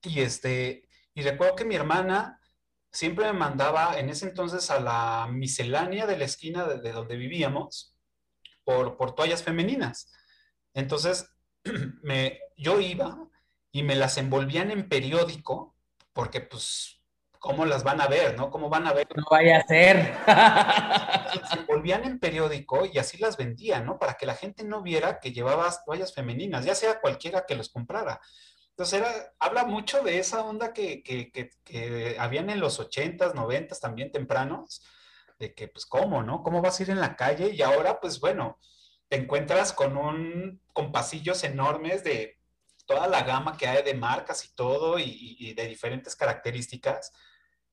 Y 0.01 0.19
este, 0.19 0.89
y 1.13 1.21
recuerdo 1.21 1.55
que 1.55 1.65
mi 1.65 1.75
hermana 1.75 2.37
siempre 2.91 3.27
me 3.27 3.39
mandaba 3.39 3.97
en 3.97 4.09
ese 4.09 4.27
entonces 4.27 4.69
a 4.69 4.81
la 4.81 5.29
miscelánea 5.31 6.05
de 6.05 6.17
la 6.17 6.25
esquina 6.25 6.65
de 6.67 6.91
donde 6.91 7.15
vivíamos, 7.15 7.92
por, 8.63 8.98
por 8.98 9.15
toallas 9.15 9.43
femeninas. 9.43 10.12
Entonces, 10.74 11.29
me, 12.01 12.39
yo 12.58 12.79
iba 12.79 13.17
y 13.72 13.84
me 13.84 13.96
las 13.96 14.17
envolvían 14.17 14.72
en 14.72 14.88
periódico, 14.88 15.75
porque 16.13 16.41
pues, 16.41 17.01
¿cómo 17.39 17.65
las 17.65 17.84
van 17.84 18.01
a 18.01 18.08
ver, 18.08 18.38
no? 18.38 18.51
¿Cómo 18.51 18.70
van 18.70 18.88
a 18.88 18.93
ver? 18.93 19.08
No 19.15 19.25
vaya 19.29 19.58
a 19.58 19.67
ser. 19.67 20.15
Se 21.50 21.60
envolvían 21.60 22.03
en 22.05 22.20
periódico 22.20 22.86
y 22.86 22.98
así 23.00 23.17
las 23.17 23.36
vendían, 23.36 23.86
¿no? 23.86 23.98
Para 23.98 24.13
que 24.13 24.25
la 24.25 24.36
gente 24.36 24.63
no 24.63 24.82
viera 24.82 25.20
que 25.20 25.34
llevabas 25.34 25.84
toallas 25.86 26.13
femeninas, 26.13 26.65
ya 26.65 26.75
sea 26.75 27.01
cualquiera 27.01 27.46
que 27.46 27.55
los 27.55 27.70
comprara. 27.70 28.22
Entonces, 28.70 29.01
era, 29.01 29.12
habla 29.39 29.65
mucho 29.65 30.01
de 30.01 30.20
esa 30.20 30.43
onda 30.43 30.74
que, 30.74 31.03
que, 31.03 31.32
que, 31.32 31.51
que 31.63 32.15
habían 32.17 32.50
en 32.50 32.60
los 32.60 32.79
80s, 32.79 33.34
90s, 33.34 33.79
también 33.79 34.12
tempranos, 34.12 34.82
de 35.43 35.53
que, 35.53 35.67
pues, 35.67 35.85
¿cómo, 35.85 36.23
no? 36.23 36.41
¿Cómo 36.41 36.62
vas 36.62 36.79
a 36.79 36.83
ir 36.83 36.89
en 36.89 37.01
la 37.01 37.15
calle? 37.17 37.50
Y 37.53 37.62
ahora, 37.62 38.00
pues, 38.00 38.19
bueno, 38.19 38.57
te 39.09 39.17
encuentras 39.17 39.73
con 39.73 39.97
un, 39.97 40.62
con 40.71 40.91
pasillos 40.91 41.43
enormes 41.43 42.03
de 42.03 42.39
toda 42.85 43.07
la 43.07 43.23
gama 43.23 43.57
que 43.57 43.67
hay 43.67 43.83
de 43.83 43.93
marcas 43.93 44.45
y 44.45 44.55
todo, 44.55 44.97
y, 45.00 45.53
de 45.53 45.67
diferentes 45.67 46.15
características, 46.15 47.12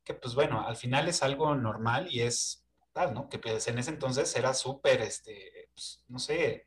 que 0.04 0.14
pues 0.14 0.34
bueno, 0.34 0.66
al 0.66 0.76
final 0.76 1.08
es 1.08 1.22
algo 1.22 1.54
normal 1.54 2.08
y 2.10 2.22
es 2.22 2.66
tal, 2.92 3.14
¿no? 3.14 3.28
Que 3.28 3.38
pues 3.38 3.68
en 3.68 3.78
ese 3.78 3.90
entonces 3.90 4.34
era 4.36 4.52
súper, 4.52 5.00
este, 5.00 5.68
pues, 5.74 6.04
no 6.08 6.18
sé, 6.18 6.66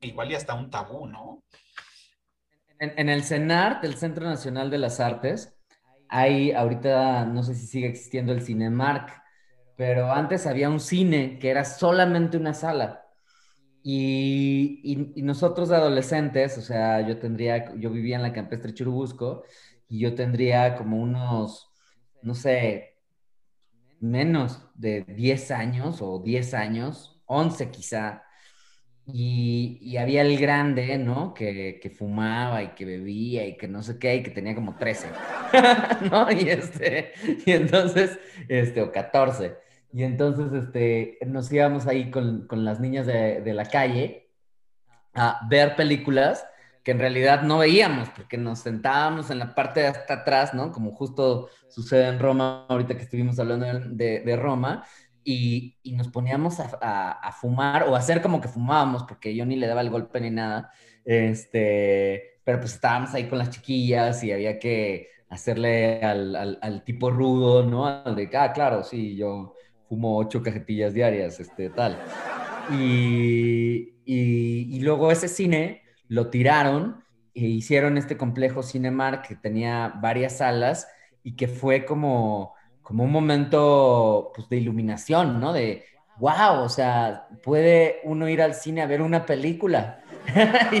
igual 0.00 0.30
y 0.30 0.34
hasta 0.34 0.54
un 0.54 0.70
tabú, 0.70 1.06
¿no? 1.06 1.44
En, 2.80 3.08
el 3.08 3.24
CENART, 3.24 3.84
el 3.84 3.96
Centro 3.96 4.24
Nacional 4.24 4.70
de 4.70 4.78
las 4.78 5.00
Artes, 5.00 5.54
hay 6.08 6.52
ahorita, 6.52 7.24
no 7.24 7.42
sé 7.42 7.54
si 7.54 7.66
sigue 7.66 7.88
existiendo 7.88 8.32
el 8.32 8.42
Cinemark, 8.42 9.27
pero 9.78 10.10
antes 10.10 10.44
había 10.48 10.68
un 10.68 10.80
cine 10.80 11.38
que 11.38 11.50
era 11.50 11.64
solamente 11.64 12.36
una 12.36 12.52
sala. 12.52 13.06
Y, 13.84 14.80
y, 15.14 15.22
nosotros 15.22 15.68
de 15.68 15.76
adolescentes, 15.76 16.58
o 16.58 16.62
sea, 16.62 17.06
yo 17.06 17.18
tendría, 17.18 17.72
yo 17.76 17.88
vivía 17.90 18.16
en 18.16 18.22
la 18.22 18.32
campestre 18.32 18.74
Churubusco 18.74 19.44
y 19.88 20.00
yo 20.00 20.16
tendría 20.16 20.74
como 20.74 21.00
unos, 21.00 21.70
no 22.22 22.34
sé, 22.34 22.96
menos 24.00 24.60
de 24.74 25.02
10 25.04 25.52
años 25.52 26.02
o 26.02 26.18
10 26.24 26.54
años, 26.54 27.22
11 27.26 27.70
quizá. 27.70 28.24
Y, 29.06 29.96
había 29.96 30.22
el 30.22 30.38
grande, 30.38 30.98
¿no? 30.98 31.34
Que, 31.34 31.78
que, 31.80 31.88
fumaba 31.90 32.64
y 32.64 32.68
que 32.74 32.84
bebía 32.84 33.46
y 33.46 33.56
que 33.56 33.68
no 33.68 33.82
sé 33.84 33.96
qué, 33.98 34.16
y 34.16 34.22
que 34.24 34.30
tenía 34.30 34.56
como 34.56 34.76
13, 34.76 35.08
¿no? 36.10 36.30
Y, 36.32 36.48
este, 36.50 37.12
y 37.46 37.52
entonces, 37.52 38.18
este, 38.48 38.82
o 38.82 38.90
14. 38.90 39.67
Y 39.92 40.02
entonces, 40.02 40.52
este, 40.52 41.18
nos 41.26 41.50
íbamos 41.52 41.86
ahí 41.86 42.10
con, 42.10 42.46
con 42.46 42.64
las 42.64 42.80
niñas 42.80 43.06
de, 43.06 43.40
de, 43.40 43.54
la 43.54 43.64
calle 43.64 44.30
a 45.14 45.40
ver 45.48 45.76
películas 45.76 46.46
que 46.84 46.92
en 46.92 46.98
realidad 46.98 47.42
no 47.42 47.58
veíamos, 47.58 48.08
porque 48.10 48.38
nos 48.38 48.60
sentábamos 48.60 49.30
en 49.30 49.38
la 49.38 49.54
parte 49.54 49.80
de 49.80 49.88
hasta 49.88 50.14
atrás, 50.14 50.54
¿no? 50.54 50.72
Como 50.72 50.92
justo 50.92 51.48
sucede 51.68 52.08
en 52.08 52.18
Roma, 52.18 52.66
ahorita 52.68 52.96
que 52.96 53.02
estuvimos 53.02 53.38
hablando 53.38 53.66
de, 53.66 54.20
de 54.20 54.36
Roma, 54.36 54.84
y, 55.30 55.76
nos 55.94 56.08
poníamos 56.08 56.58
a, 56.60 57.32
fumar 57.38 57.82
o 57.84 57.94
a 57.94 57.98
hacer 57.98 58.22
como 58.22 58.40
que 58.40 58.48
fumábamos, 58.48 59.04
porque 59.04 59.34
yo 59.34 59.44
ni 59.44 59.56
le 59.56 59.66
daba 59.66 59.82
el 59.82 59.90
golpe 59.90 60.20
ni 60.20 60.30
nada, 60.30 60.70
este, 61.04 62.40
pero 62.44 62.60
pues 62.60 62.74
estábamos 62.74 63.12
ahí 63.12 63.28
con 63.28 63.38
las 63.38 63.50
chiquillas 63.50 64.24
y 64.24 64.32
había 64.32 64.58
que 64.58 65.08
hacerle 65.28 66.00
al, 66.02 66.82
tipo 66.84 67.10
rudo, 67.10 67.62
¿no? 67.62 67.86
Al 67.86 68.16
de, 68.16 68.30
ah, 68.38 68.52
claro, 68.52 68.82
sí, 68.82 69.16
yo 69.16 69.54
fumo 69.88 70.18
ocho 70.18 70.42
cajetillas 70.42 70.94
diarias, 70.94 71.40
este, 71.40 71.70
tal. 71.70 71.98
Y, 72.70 73.94
y, 74.04 74.80
luego 74.80 75.10
ese 75.10 75.28
cine 75.28 75.82
lo 76.08 76.28
tiraron 76.28 77.02
e 77.34 77.46
hicieron 77.46 77.96
este 77.96 78.16
complejo 78.16 78.62
Cinemark 78.62 79.26
que 79.26 79.36
tenía 79.36 79.94
varias 80.00 80.38
salas 80.38 80.88
y 81.22 81.36
que 81.36 81.48
fue 81.48 81.84
como 81.84 82.54
como 82.88 83.04
un 83.04 83.12
momento 83.12 84.32
pues, 84.34 84.48
de 84.48 84.56
iluminación, 84.56 85.40
¿no? 85.40 85.52
De, 85.52 85.84
wow, 86.16 86.62
o 86.62 86.70
sea, 86.70 87.28
puede 87.42 88.00
uno 88.04 88.30
ir 88.30 88.40
al 88.40 88.54
cine 88.54 88.80
a 88.80 88.86
ver 88.86 89.02
una 89.02 89.26
película. 89.26 90.00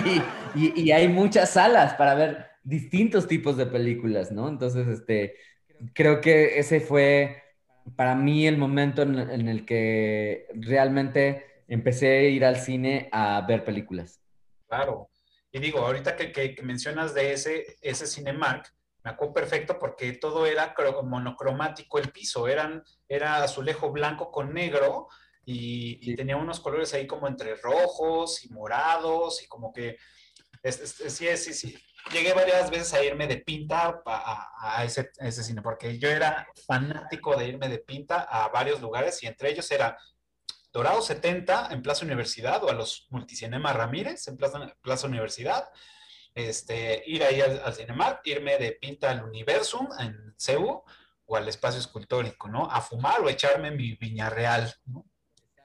y, 0.54 0.80
y, 0.80 0.90
hay 0.90 1.06
muchas 1.08 1.50
salas 1.50 1.92
para 1.94 2.14
ver 2.14 2.46
distintos 2.64 3.28
tipos 3.28 3.58
de 3.58 3.66
películas, 3.66 4.32
¿no? 4.32 4.48
Entonces, 4.48 4.88
este, 4.88 5.34
creo 5.92 6.22
que 6.22 6.58
ese 6.58 6.80
fue 6.80 7.42
para 7.96 8.14
mí 8.14 8.46
el 8.46 8.56
momento 8.56 9.02
en, 9.02 9.48
el 9.48 9.64
que 9.64 10.46
realmente 10.54 11.62
empecé 11.68 12.18
a 12.18 12.22
ir 12.22 12.44
al 12.44 12.56
cine 12.56 13.08
a 13.12 13.44
ver 13.46 13.64
películas. 13.64 14.20
Claro. 14.66 15.10
Y 15.50 15.58
digo, 15.60 15.80
ahorita 15.80 16.16
que, 16.16 16.32
que, 16.32 16.54
que 16.54 16.62
mencionas 16.62 17.14
de 17.14 17.32
ese, 17.32 17.78
ese 17.80 18.06
Cinemark, 18.06 18.72
me 19.04 19.10
acuerdo 19.10 19.34
perfecto 19.34 19.78
porque 19.78 20.12
todo 20.12 20.44
era 20.44 20.74
monocromático 21.02 21.98
el 21.98 22.10
piso, 22.10 22.48
eran, 22.48 22.82
era 23.08 23.42
azulejo 23.42 23.90
blanco 23.90 24.30
con 24.30 24.52
negro 24.52 25.08
y, 25.44 26.14
tenía 26.14 26.36
unos 26.36 26.60
colores 26.60 26.92
ahí 26.92 27.06
como 27.06 27.26
entre 27.26 27.54
rojos 27.54 28.44
y 28.44 28.50
morados 28.50 29.42
y 29.42 29.48
como 29.48 29.72
que, 29.72 29.96
sí, 30.62 31.26
sí, 31.36 31.54
sí. 31.54 31.78
Llegué 32.12 32.32
varias 32.32 32.70
veces 32.70 32.94
a 32.94 33.02
irme 33.04 33.26
de 33.26 33.38
pinta 33.38 34.02
a, 34.06 34.84
ese, 34.84 35.10
cine, 35.42 35.60
porque 35.60 35.98
yo 35.98 36.08
era 36.08 36.46
fanático 36.66 37.36
de 37.36 37.48
irme 37.48 37.68
de 37.68 37.78
pinta 37.78 38.20
a 38.22 38.48
varios 38.48 38.80
lugares 38.80 39.22
y 39.22 39.26
entre 39.26 39.50
ellos 39.50 39.70
era 39.70 39.98
Dorado 40.72 41.02
70 41.02 41.68
en 41.70 41.82
Plaza 41.82 42.04
Universidad 42.04 42.62
o 42.64 42.70
a 42.70 42.74
los 42.74 43.08
Multicinema 43.10 43.72
Ramírez 43.72 44.26
en 44.28 44.36
Plaza, 44.36 44.74
Plaza 44.80 45.06
Universidad 45.06 45.68
este, 46.34 47.02
ir 47.06 47.24
ahí 47.24 47.40
al, 47.40 47.60
al 47.64 47.74
Cinemark, 47.74 48.20
irme 48.24 48.58
de 48.58 48.72
pinta 48.72 49.10
al 49.10 49.24
Universum 49.24 49.88
en 49.98 50.34
Cebu 50.36 50.84
o 51.26 51.36
al 51.36 51.48
espacio 51.48 51.80
escultórico, 51.80 52.48
¿no? 52.48 52.70
A 52.70 52.80
fumar 52.80 53.20
o 53.20 53.28
echarme 53.28 53.70
mi 53.70 53.96
viña 53.96 54.30
real, 54.30 54.72
¿no? 54.86 55.04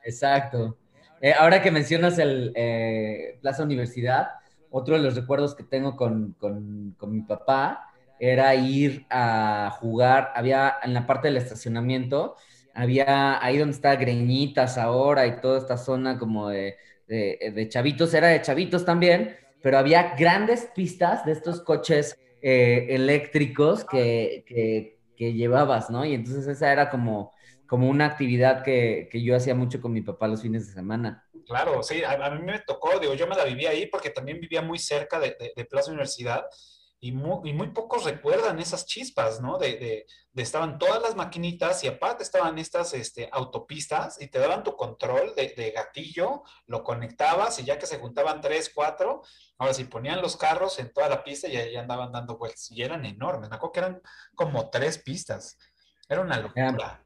Exacto. 0.04 0.78
Eh, 1.22 1.34
ahora 1.34 1.62
que 1.62 1.72
mencionas 1.72 2.18
el 2.18 2.52
eh, 2.56 3.38
Plaza 3.42 3.64
Universidad, 3.64 4.30
otro 4.74 4.96
de 4.96 5.04
los 5.04 5.16
recuerdos 5.16 5.54
que 5.54 5.64
tengo 5.64 5.96
con, 5.96 6.34
con, 6.40 6.96
con, 6.98 7.12
mi 7.12 7.22
papá 7.22 7.92
era 8.20 8.56
ir 8.56 9.06
a 9.12 9.70
jugar, 9.80 10.32
había 10.36 10.78
en 10.82 10.96
la 10.96 11.06
parte 11.06 11.28
del 11.28 11.38
estacionamiento, 11.38 12.36
había 12.74 13.44
ahí 13.46 13.60
donde 13.60 13.76
está 13.76 13.96
Greñitas 13.96 14.80
ahora 14.80 15.28
y 15.28 15.40
toda 15.42 15.60
esta 15.60 15.78
zona 15.78 16.18
como 16.18 16.50
de, 16.50 16.78
de, 17.08 17.68
chavitos, 17.70 18.16
era 18.16 18.30
de 18.30 18.42
chavitos 18.42 18.84
también, 18.84 19.36
pero 19.62 19.78
había 19.78 20.16
grandes 20.16 20.68
pistas 20.76 21.24
de 21.24 21.34
estos 21.34 21.62
coches 21.62 22.20
eh, 22.42 22.88
eléctricos 22.90 23.86
que, 23.86 24.44
que, 24.48 25.34
llevabas, 25.34 25.90
¿no? 25.90 26.04
Y 26.04 26.16
entonces 26.16 26.48
esa 26.48 26.74
era 26.74 26.90
como, 26.90 27.32
como 27.68 27.88
una 27.88 28.08
actividad 28.08 28.64
que, 28.64 29.08
que, 29.10 29.22
yo 29.22 29.36
hacía 29.38 29.56
mucho 29.56 29.80
con 29.80 29.94
mi 29.94 30.02
papá 30.02 30.28
los 30.28 30.42
fines 30.42 30.68
de 30.68 30.74
semana. 30.74 31.23
Claro, 31.46 31.84
sí, 31.84 32.04
a, 32.04 32.30
mí 32.30 32.42
me 32.42 32.60
tocó, 32.60 33.00
digo, 33.00 33.14
yo 33.14 33.28
me 33.28 33.36
la 33.36 33.46
vivía 33.46 33.72
ahí 33.72 33.88
porque 33.88 34.10
también 34.10 34.40
vivía 34.40 34.62
muy 34.62 34.80
cerca 34.80 35.20
de, 35.20 35.36
de, 35.40 35.54
de 35.56 35.66
Plaza 35.66 35.92
Universidad 35.92 36.46
y 37.04 37.12
muy, 37.12 37.68
pocos 37.72 38.06
recuerdan 38.06 38.60
esas 38.60 38.86
chispas, 38.86 39.42
¿no? 39.42 39.58
De, 39.58 40.06
de, 40.32 40.42
estaban 40.42 40.80
todas 40.80 41.02
las 41.02 41.18
maquinitas 41.18 41.84
y 41.84 41.88
aparte 41.88 42.24
estaban 42.24 42.58
estas 42.58 42.94
este, 42.94 43.28
autopistas 43.30 44.22
y 44.22 44.28
te 44.28 44.40
daban 44.40 44.64
tu 44.64 44.78
control 44.78 45.36
de, 45.36 45.74
gatillo, 45.76 46.44
lo 46.66 46.82
conectabas 46.86 47.60
y 47.60 47.66
ya 47.66 47.78
que 47.78 47.88
se 47.88 48.00
juntaban 48.00 48.40
tres, 48.40 48.72
cuatro, 48.74 49.22
ahora 49.58 49.74
sí 49.74 49.84
ponían 49.84 50.22
los 50.22 50.38
carros 50.38 50.80
en 50.80 50.94
toda 50.94 51.10
la 51.10 51.26
pista 51.26 51.50
y 51.50 51.58
ahí 51.58 51.76
andaban 51.76 52.14
dando 52.14 52.38
vueltas 52.38 52.72
y 52.72 52.82
eran 52.82 53.04
enormes, 53.06 53.50
me 53.50 53.58
acuerdo 53.58 53.74
que 53.74 53.80
eran 53.82 54.02
como 54.34 54.70
tres 54.70 54.98
pistas, 54.98 55.58
era 56.08 56.22
una 56.22 56.40
locura. 56.40 57.06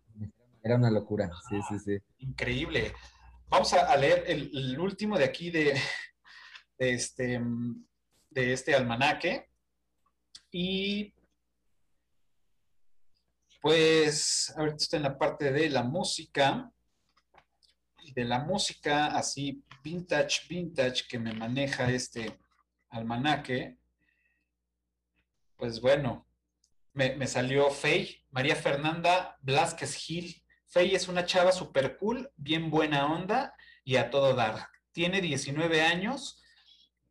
Era, 0.64 0.76
una 0.76 0.92
locura, 0.92 1.32
sí, 1.50 1.60
sí, 1.70 1.80
sí. 1.80 1.98
Increíble. 2.20 2.94
Vamos 3.50 3.72
a, 3.72 3.96
leer 3.96 4.26
el, 4.28 4.78
último 4.78 5.18
de 5.18 5.24
aquí 5.24 5.50
de, 5.50 5.74
este, 6.78 7.42
este 8.36 8.76
almanaque 8.76 9.50
y 10.52 11.14
pues 13.62 14.54
ahorita 14.56 14.76
estoy 14.76 14.98
en 14.98 15.04
la 15.04 15.18
parte 15.18 15.52
de 15.52 15.70
la 15.70 15.84
música. 15.84 16.70
De 18.14 18.26
la 18.26 18.40
música 18.40 19.08
así 19.08 19.64
vintage, 19.82 20.42
vintage 20.50 21.08
que 21.08 21.18
me 21.18 21.34
maneja 21.34 21.90
este 21.90 22.38
almanaque. 22.90 23.78
Pues 25.56 25.80
bueno, 25.80 26.28
me, 26.94 27.28
salió 27.28 27.70
Faye, 27.70 28.26
María 28.30 28.58
Fernanda 28.58 29.38
Blasquez 29.42 29.96
Gil. 29.96 30.44
Faye 30.70 30.98
es 30.98 31.08
una 31.08 31.26
chava 31.26 31.54
super 31.54 31.96
cool, 31.98 32.30
bien 32.36 32.70
buena 32.70 33.06
onda 33.06 33.56
y 33.86 33.96
a 33.96 34.10
todo 34.10 34.36
dar. 34.36 34.68
Tiene 34.92 35.22
19 35.22 35.82
años 35.82 36.44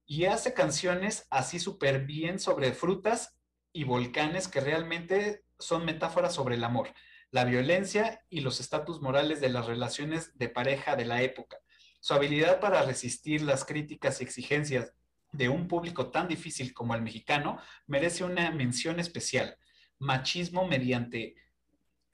y 0.04 0.26
hace 0.26 0.52
canciones 0.52 1.26
así 1.30 1.58
súper 1.58 2.04
bien 2.04 2.38
sobre 2.38 2.72
frutas 2.72 3.38
y 3.72 3.84
volcanes 3.84 4.46
que 4.46 4.60
realmente 4.60 5.44
son 5.58 5.86
metáforas 5.86 6.34
sobre 6.34 6.56
el 6.56 6.64
amor, 6.64 6.92
la 7.30 7.44
violencia 7.44 8.22
y 8.28 8.40
los 8.40 8.60
estatus 8.60 9.00
morales 9.00 9.40
de 9.40 9.48
las 9.48 9.64
relaciones 9.64 10.36
de 10.36 10.50
pareja 10.50 10.94
de 10.94 11.06
la 11.06 11.22
época. 11.22 11.56
Su 12.00 12.12
habilidad 12.12 12.60
para 12.60 12.82
resistir 12.82 13.40
las 13.40 13.64
críticas 13.64 14.20
y 14.20 14.24
exigencias 14.24 14.92
de 15.32 15.48
un 15.48 15.66
público 15.66 16.10
tan 16.10 16.28
difícil 16.28 16.74
como 16.74 16.94
el 16.94 17.00
mexicano 17.00 17.58
merece 17.86 18.22
una 18.22 18.50
mención 18.50 19.00
especial. 19.00 19.56
Machismo 19.98 20.66
mediante 20.66 21.34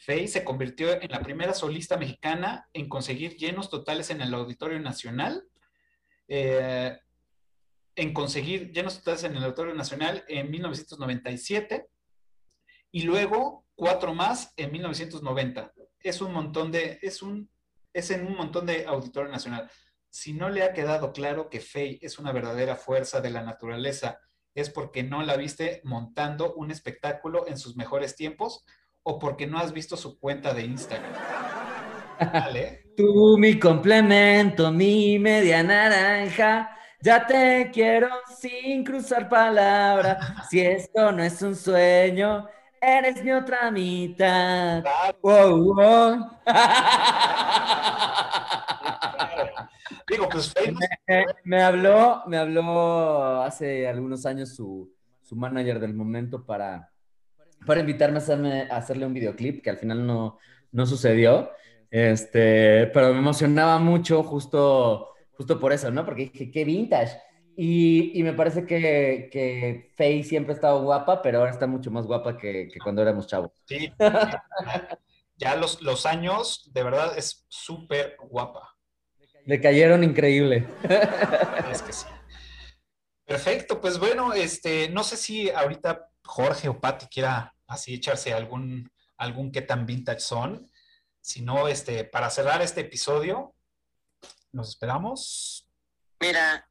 Faye 0.04 0.26
se 0.26 0.42
convirtió 0.42 1.00
en 1.00 1.12
la 1.12 1.20
primera 1.20 1.54
solista 1.54 1.96
mexicana 1.96 2.68
en 2.72 2.88
conseguir 2.88 3.36
llenos 3.36 3.70
totales 3.70 4.10
en 4.10 4.20
el 4.20 4.34
Auditorio 4.34 4.80
Nacional. 4.80 5.44
Eh, 6.26 6.98
en 7.94 8.12
conseguir 8.12 8.72
llenos 8.72 8.98
totales 8.98 9.22
en 9.22 9.36
el 9.36 9.44
Auditorio 9.44 9.74
Nacional 9.74 10.24
en 10.26 10.50
1997 10.50 11.88
y 12.90 13.02
luego 13.02 13.64
cuatro 13.76 14.12
más 14.12 14.52
en 14.56 14.72
1990. 14.72 15.72
Es 16.00 16.20
un 16.20 16.32
montón 16.32 16.72
de, 16.72 16.98
es 17.00 17.22
un, 17.22 17.48
es 17.92 18.10
en 18.10 18.26
un 18.26 18.34
montón 18.34 18.66
de 18.66 18.86
Auditorio 18.86 19.30
Nacional. 19.30 19.70
Si 20.10 20.32
no 20.32 20.50
le 20.50 20.64
ha 20.64 20.72
quedado 20.72 21.12
claro 21.12 21.48
que 21.48 21.60
Faye 21.60 22.00
es 22.02 22.18
una 22.18 22.32
verdadera 22.32 22.74
fuerza 22.74 23.20
de 23.20 23.30
la 23.30 23.42
naturaleza, 23.42 24.18
es 24.54 24.68
porque 24.68 25.04
no 25.04 25.22
la 25.22 25.36
viste 25.36 25.80
montando 25.84 26.54
un 26.54 26.72
espectáculo 26.72 27.46
en 27.46 27.56
sus 27.56 27.76
mejores 27.76 28.16
tiempos 28.16 28.64
o 29.02 29.18
porque 29.18 29.46
no 29.46 29.58
has 29.58 29.72
visto 29.72 29.96
su 29.96 30.18
cuenta 30.18 30.54
de 30.54 30.64
Instagram. 30.64 31.12
Vale. 32.32 32.82
Tú, 32.96 33.36
mi 33.38 33.58
complemento, 33.58 34.70
mi 34.70 35.18
media 35.18 35.62
naranja. 35.62 36.76
Ya 37.00 37.26
te 37.26 37.70
quiero 37.72 38.08
sin 38.38 38.84
cruzar 38.84 39.28
palabra. 39.28 40.18
Si 40.50 40.60
esto 40.60 41.10
no 41.10 41.22
es 41.22 41.42
un 41.42 41.56
sueño, 41.56 42.46
eres 42.80 43.24
mi 43.24 43.32
otra 43.32 43.70
mitad. 43.70 44.84
Digo, 50.08 50.28
pues 50.28 50.54
me, 51.44 51.62
habló, 51.62 52.22
me 52.26 52.36
habló 52.36 53.42
hace 53.42 53.88
algunos 53.88 54.26
años 54.26 54.54
su, 54.54 54.92
su 55.22 55.34
manager 55.34 55.80
del 55.80 55.94
momento 55.94 56.44
para, 56.44 56.91
para 57.66 57.80
invitarme 57.80 58.18
a, 58.18 58.76
hacerle 58.76 59.06
un 59.06 59.14
videoclip 59.14 59.62
que 59.62 59.70
al 59.70 59.78
final 59.78 60.06
no, 60.06 60.38
no 60.70 60.86
sucedió. 60.86 61.50
Este, 61.90 62.86
pero 62.88 63.12
me 63.12 63.18
emocionaba 63.18 63.78
mucho 63.78 64.22
justo, 64.22 65.10
justo 65.32 65.60
por 65.60 65.72
eso, 65.72 65.90
¿no? 65.90 66.04
Porque 66.04 66.30
dije, 66.32 66.50
qué 66.50 66.64
vintage. 66.64 67.18
Y, 67.56 68.18
y 68.18 68.22
me 68.22 68.32
parece 68.32 68.64
que, 68.64 69.28
que 69.30 69.92
Faye 69.96 70.24
siempre 70.24 70.52
ha 70.52 70.56
estado 70.56 70.82
guapa, 70.82 71.20
pero 71.20 71.38
ahora 71.38 71.50
está 71.50 71.66
mucho 71.66 71.90
más 71.90 72.06
guapa 72.06 72.38
que, 72.38 72.68
que 72.72 72.80
cuando 72.80 73.02
éramos 73.02 73.26
chavos. 73.26 73.50
Sí. 73.66 73.92
ya 75.36 75.56
los, 75.56 75.82
los 75.82 76.06
años, 76.06 76.70
de 76.72 76.82
verdad, 76.82 77.12
es 77.18 77.44
súper 77.48 78.16
guapa. 78.30 78.74
Le 79.44 79.60
cayeron 79.60 80.04
increíble. 80.04 80.66
Es 81.70 81.82
que 81.82 81.92
sí. 81.92 82.06
Perfecto, 83.26 83.80
pues 83.80 83.98
bueno, 83.98 84.32
este, 84.34 84.88
no 84.90 85.02
sé 85.04 85.16
si 85.16 85.50
ahorita 85.50 86.11
Jorge 86.24 86.68
o 86.68 86.80
Patti 86.80 87.06
quiera 87.06 87.54
así 87.66 87.94
echarse 87.94 88.32
algún, 88.32 88.90
algún 89.16 89.50
qué 89.52 89.62
tan 89.62 89.86
vintage 89.86 90.20
son. 90.20 90.70
Si 91.20 91.42
no, 91.42 91.68
este, 91.68 92.04
para 92.04 92.30
cerrar 92.30 92.62
este 92.62 92.80
episodio, 92.80 93.54
nos 94.52 94.70
esperamos. 94.70 95.68
Mira, 96.20 96.68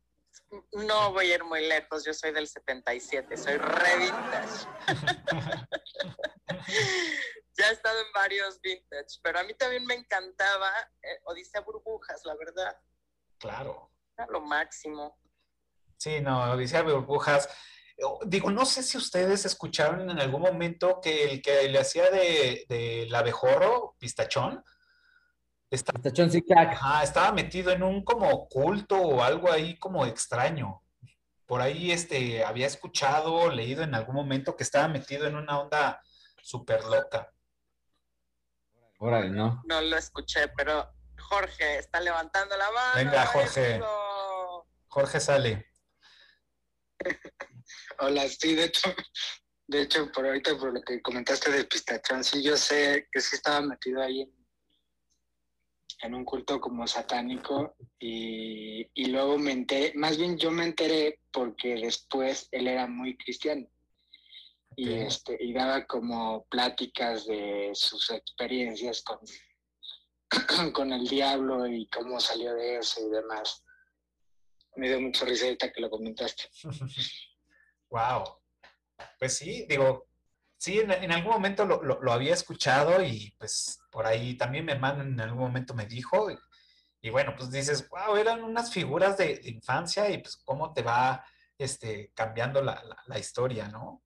no 0.73 1.13
voy 1.13 1.31
a 1.31 1.35
ir 1.35 1.43
muy 1.43 1.67
lejos, 1.67 2.03
yo 2.05 2.13
soy 2.13 2.31
del 2.31 2.47
77, 2.47 3.37
soy 3.37 3.57
re 3.57 3.97
vintage. 3.97 4.67
ya 7.57 7.69
he 7.69 7.73
estado 7.73 7.99
en 7.99 8.11
varios 8.13 8.59
vintage, 8.61 9.19
pero 9.21 9.39
a 9.39 9.43
mí 9.43 9.53
también 9.53 9.85
me 9.85 9.93
encantaba 9.93 10.69
eh, 11.01 11.19
Odisea 11.25 11.61
Burbujas, 11.61 12.21
la 12.25 12.35
verdad. 12.35 12.77
Claro. 13.37 13.91
Era 14.17 14.27
lo 14.27 14.41
máximo. 14.41 15.17
Sí, 15.97 16.19
no, 16.19 16.51
Odisea 16.51 16.81
Burbujas. 16.81 17.49
Digo, 18.25 18.49
no 18.51 18.65
sé 18.65 18.83
si 18.83 18.97
ustedes 18.97 19.45
escucharon 19.45 20.09
en 20.09 20.19
algún 20.19 20.41
momento 20.41 20.99
que 21.01 21.25
el 21.25 21.41
que 21.41 21.69
le 21.69 21.79
hacía 21.79 22.09
de, 22.09 22.65
del 22.67 23.13
abejorro, 23.13 23.95
Pistachón, 23.99 24.63
Pistachón 25.71 26.29
sí, 26.29 26.43
estaba 27.01 27.31
metido 27.31 27.71
en 27.71 27.81
un 27.81 28.03
como 28.03 28.49
culto 28.49 28.97
o 28.97 29.23
algo 29.23 29.49
ahí 29.49 29.79
como 29.79 30.05
extraño. 30.05 30.83
Por 31.45 31.61
ahí 31.61 31.93
este, 31.93 32.43
había 32.43 32.67
escuchado, 32.67 33.49
leído 33.49 33.81
en 33.81 33.95
algún 33.95 34.15
momento 34.15 34.57
que 34.57 34.63
estaba 34.63 34.89
metido 34.89 35.27
en 35.27 35.37
una 35.37 35.59
onda 35.59 36.01
súper 36.41 36.83
loca. 36.83 37.31
Órale, 38.99 39.29
¿no? 39.29 39.63
No 39.65 39.81
lo 39.81 39.95
escuché, 39.95 40.49
pero 40.49 40.91
Jorge 41.17 41.77
está 41.77 42.01
levantando 42.01 42.57
la 42.57 42.69
mano. 42.71 42.91
Venga, 42.95 43.25
Jorge. 43.27 43.81
Jorge 44.87 45.19
sale. 45.21 45.67
Hola, 47.99 48.27
sí, 48.27 48.55
de 48.55 48.65
hecho, 48.65 48.93
de 49.67 49.81
hecho, 49.83 50.11
por 50.11 50.25
ahorita, 50.25 50.57
por 50.57 50.73
lo 50.73 50.81
que 50.81 51.01
comentaste 51.01 51.51
de 51.51 51.65
Pistachón, 51.65 52.23
sí, 52.23 52.43
yo 52.43 52.57
sé 52.57 53.07
que 53.11 53.21
sí 53.21 53.35
estaba 53.35 53.61
metido 53.61 54.01
ahí 54.01 54.21
en, 54.21 54.33
en 56.03 56.15
un 56.15 56.25
culto 56.25 56.59
como 56.59 56.87
satánico 56.87 57.75
y, 57.99 58.89
y, 58.93 59.05
luego 59.05 59.37
me 59.37 59.51
enteré, 59.51 59.93
más 59.95 60.17
bien 60.17 60.37
yo 60.37 60.51
me 60.51 60.65
enteré 60.65 61.19
porque 61.31 61.75
después 61.75 62.47
él 62.51 62.67
era 62.67 62.87
muy 62.87 63.15
cristiano 63.17 63.67
y, 64.75 64.93
este, 64.93 65.37
y 65.39 65.53
daba 65.53 65.85
como 65.85 66.45
pláticas 66.45 67.25
de 67.25 67.71
sus 67.73 68.09
experiencias 68.09 69.03
con, 69.03 69.19
con 70.73 70.91
el 70.93 71.07
diablo 71.07 71.67
y 71.67 71.87
cómo 71.87 72.19
salió 72.19 72.53
de 72.55 72.77
eso 72.77 73.05
y 73.05 73.09
demás. 73.09 73.63
Me 74.75 74.87
dio 74.87 75.01
mucho 75.01 75.25
risa 75.25 75.47
que 75.55 75.81
lo 75.81 75.89
comentaste. 75.89 76.43
wow. 77.91 78.23
Pues 79.19 79.37
sí, 79.37 79.65
digo, 79.69 80.07
sí, 80.57 80.79
en, 80.79 81.11
algún 81.11 81.33
momento 81.33 81.65
lo, 81.65 82.11
había 82.11 82.33
escuchado 82.33 83.03
y 83.03 83.35
pues 83.37 83.79
por 83.91 84.05
ahí 84.05 84.35
también 84.35 84.65
mi 84.65 84.71
hermano 84.71 85.03
en 85.03 85.19
algún 85.19 85.39
momento 85.41 85.73
me 85.73 85.85
dijo 85.85 86.29
y, 87.01 87.09
bueno, 87.09 87.33
pues 87.35 87.51
dices, 87.51 87.87
wow, 87.89 88.15
eran 88.15 88.43
unas 88.43 88.71
figuras 88.71 89.17
de, 89.17 89.41
infancia 89.45 90.09
y 90.09 90.19
pues 90.19 90.37
cómo 90.37 90.73
te 90.73 90.81
va 90.81 91.25
este, 91.57 92.11
cambiando 92.13 92.61
la, 92.61 92.81
la, 93.05 93.19
historia, 93.19 93.67
¿no? 93.67 94.03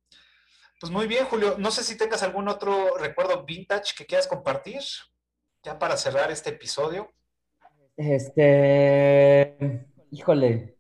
Pues 0.80 0.92
muy 0.92 1.08
bien, 1.08 1.26
Julio. 1.26 1.56
No 1.58 1.72
sé 1.72 1.84
si 1.84 1.98
tengas 1.98 2.24
algún 2.24 2.48
otro 2.48 2.98
recuerdo 2.98 3.46
vintage 3.46 3.94
que 3.98 4.06
quieras 4.06 4.28
compartir, 4.28 4.82
ya 5.64 5.78
para 5.80 5.98
cerrar 5.98 6.32
este 6.32 6.52
episodio. 6.52 7.14
Este, 7.98 9.58
híjole, 10.12 10.78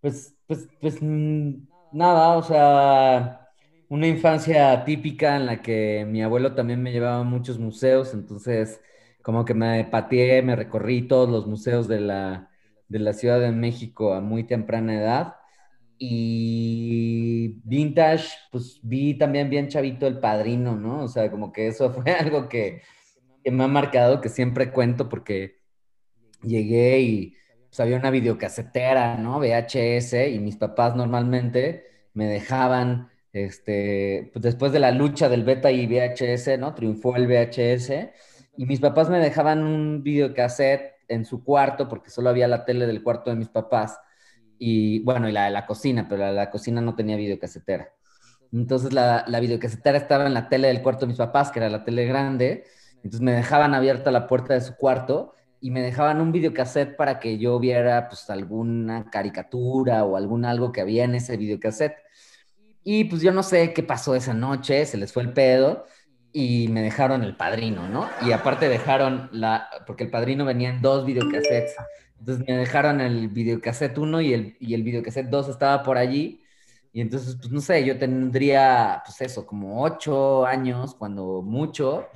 pues, 0.00 0.34
pues, 0.46 0.68
pues 0.80 0.96
mm, 1.00 1.66
nada, 1.92 2.36
o 2.36 2.42
sea, 2.42 3.50
una 3.88 4.06
infancia 4.06 4.84
típica 4.84 5.36
en 5.36 5.46
la 5.46 5.62
que 5.62 6.06
mi 6.08 6.22
abuelo 6.22 6.54
también 6.54 6.82
me 6.82 6.92
llevaba 6.92 7.20
a 7.20 7.24
muchos 7.24 7.58
museos, 7.58 8.14
entonces 8.14 8.80
como 9.22 9.44
que 9.44 9.54
me 9.54 9.84
pateé, 9.84 10.42
me 10.42 10.56
recorrí 10.56 11.08
todos 11.08 11.28
los 11.28 11.46
museos 11.46 11.88
de 11.88 12.00
la, 12.00 12.50
de 12.88 12.98
la 13.00 13.12
Ciudad 13.12 13.40
de 13.40 13.52
México 13.52 14.14
a 14.14 14.20
muy 14.20 14.44
temprana 14.44 14.94
edad. 14.94 15.34
Y 15.98 17.60
vintage, 17.64 18.28
pues 18.52 18.80
vi 18.82 19.14
también 19.14 19.50
bien 19.50 19.68
chavito 19.68 20.06
el 20.06 20.20
padrino, 20.20 20.76
¿no? 20.76 21.04
O 21.04 21.08
sea, 21.08 21.30
como 21.30 21.52
que 21.52 21.68
eso 21.68 21.90
fue 21.92 22.12
algo 22.12 22.48
que, 22.48 22.82
que 23.42 23.50
me 23.50 23.64
ha 23.64 23.68
marcado, 23.68 24.20
que 24.20 24.28
siempre 24.28 24.70
cuento 24.72 25.08
porque 25.08 25.58
llegué 26.42 27.00
y 27.00 27.36
pues, 27.76 27.84
había 27.84 27.98
una 27.98 28.10
videocasetera, 28.10 29.18
¿no? 29.18 29.38
VHS, 29.38 30.14
y 30.32 30.38
mis 30.38 30.56
papás 30.56 30.96
normalmente 30.96 31.84
me 32.14 32.26
dejaban 32.26 33.10
este, 33.34 34.30
pues 34.32 34.42
después 34.42 34.72
de 34.72 34.78
la 34.78 34.92
lucha 34.92 35.28
del 35.28 35.44
beta 35.44 35.70
y 35.70 35.86
VHS, 35.86 36.58
¿no? 36.58 36.74
Triunfó 36.74 37.16
el 37.16 37.26
VHS 37.26 37.90
y 38.56 38.64
mis 38.64 38.80
papás 38.80 39.10
me 39.10 39.18
dejaban 39.18 39.62
un 39.62 40.02
videocassette 40.02 40.94
en 41.08 41.26
su 41.26 41.44
cuarto 41.44 41.86
porque 41.86 42.08
solo 42.08 42.30
había 42.30 42.48
la 42.48 42.64
tele 42.64 42.86
del 42.86 43.02
cuarto 43.02 43.28
de 43.28 43.36
mis 43.36 43.50
papás 43.50 44.00
y 44.58 45.00
bueno, 45.00 45.28
y 45.28 45.32
la 45.32 45.44
de 45.44 45.50
la 45.50 45.66
cocina, 45.66 46.06
pero 46.08 46.22
la, 46.22 46.32
la 46.32 46.50
cocina 46.50 46.80
no 46.80 46.94
tenía 46.94 47.16
videocasetera. 47.16 47.92
Entonces 48.52 48.94
la, 48.94 49.24
la 49.28 49.38
videocasetera 49.38 49.98
estaba 49.98 50.26
en 50.26 50.32
la 50.32 50.48
tele 50.48 50.68
del 50.68 50.80
cuarto 50.80 51.00
de 51.00 51.08
mis 51.08 51.18
papás, 51.18 51.50
que 51.50 51.58
era 51.58 51.68
la 51.68 51.84
tele 51.84 52.06
grande, 52.06 52.64
entonces 52.96 53.20
me 53.20 53.32
dejaban 53.32 53.74
abierta 53.74 54.10
la 54.10 54.26
puerta 54.26 54.54
de 54.54 54.62
su 54.62 54.76
cuarto 54.76 55.34
y 55.60 55.70
me 55.70 55.82
dejaban 55.82 56.20
un 56.20 56.32
videocassette 56.32 56.96
para 56.96 57.18
que 57.18 57.38
yo 57.38 57.58
viera 57.58 58.08
pues 58.08 58.28
alguna 58.30 59.10
caricatura 59.10 60.04
o 60.04 60.16
algún 60.16 60.44
algo 60.44 60.72
que 60.72 60.80
había 60.80 61.04
en 61.04 61.14
ese 61.14 61.36
videocassette. 61.36 61.96
Y 62.84 63.04
pues 63.04 63.22
yo 63.22 63.32
no 63.32 63.42
sé 63.42 63.72
qué 63.72 63.82
pasó 63.82 64.14
esa 64.14 64.34
noche, 64.34 64.86
se 64.86 64.96
les 64.96 65.12
fue 65.12 65.22
el 65.22 65.32
pedo 65.32 65.86
y 66.32 66.68
me 66.68 66.82
dejaron 66.82 67.22
el 67.22 67.36
padrino, 67.36 67.88
¿no? 67.88 68.08
Y 68.24 68.32
aparte 68.32 68.68
dejaron 68.68 69.28
la, 69.32 69.68
porque 69.86 70.04
el 70.04 70.10
padrino 70.10 70.44
venía 70.44 70.68
en 70.68 70.82
dos 70.82 71.06
videocassettes. 71.06 71.74
Entonces 72.18 72.46
me 72.46 72.56
dejaron 72.56 73.00
el 73.00 73.28
videocassette 73.28 73.98
1 73.98 74.20
y 74.20 74.34
el, 74.34 74.56
y 74.60 74.74
el 74.74 74.82
videocassette 74.82 75.28
2 75.28 75.48
estaba 75.48 75.82
por 75.82 75.98
allí. 75.98 76.42
Y 76.92 77.00
entonces, 77.00 77.36
pues 77.36 77.50
no 77.50 77.60
sé, 77.60 77.84
yo 77.84 77.98
tendría, 77.98 79.02
pues 79.04 79.20
eso, 79.20 79.46
como 79.46 79.82
ocho 79.82 80.46
años, 80.46 80.94
cuando 80.94 81.42
mucho. 81.42 82.08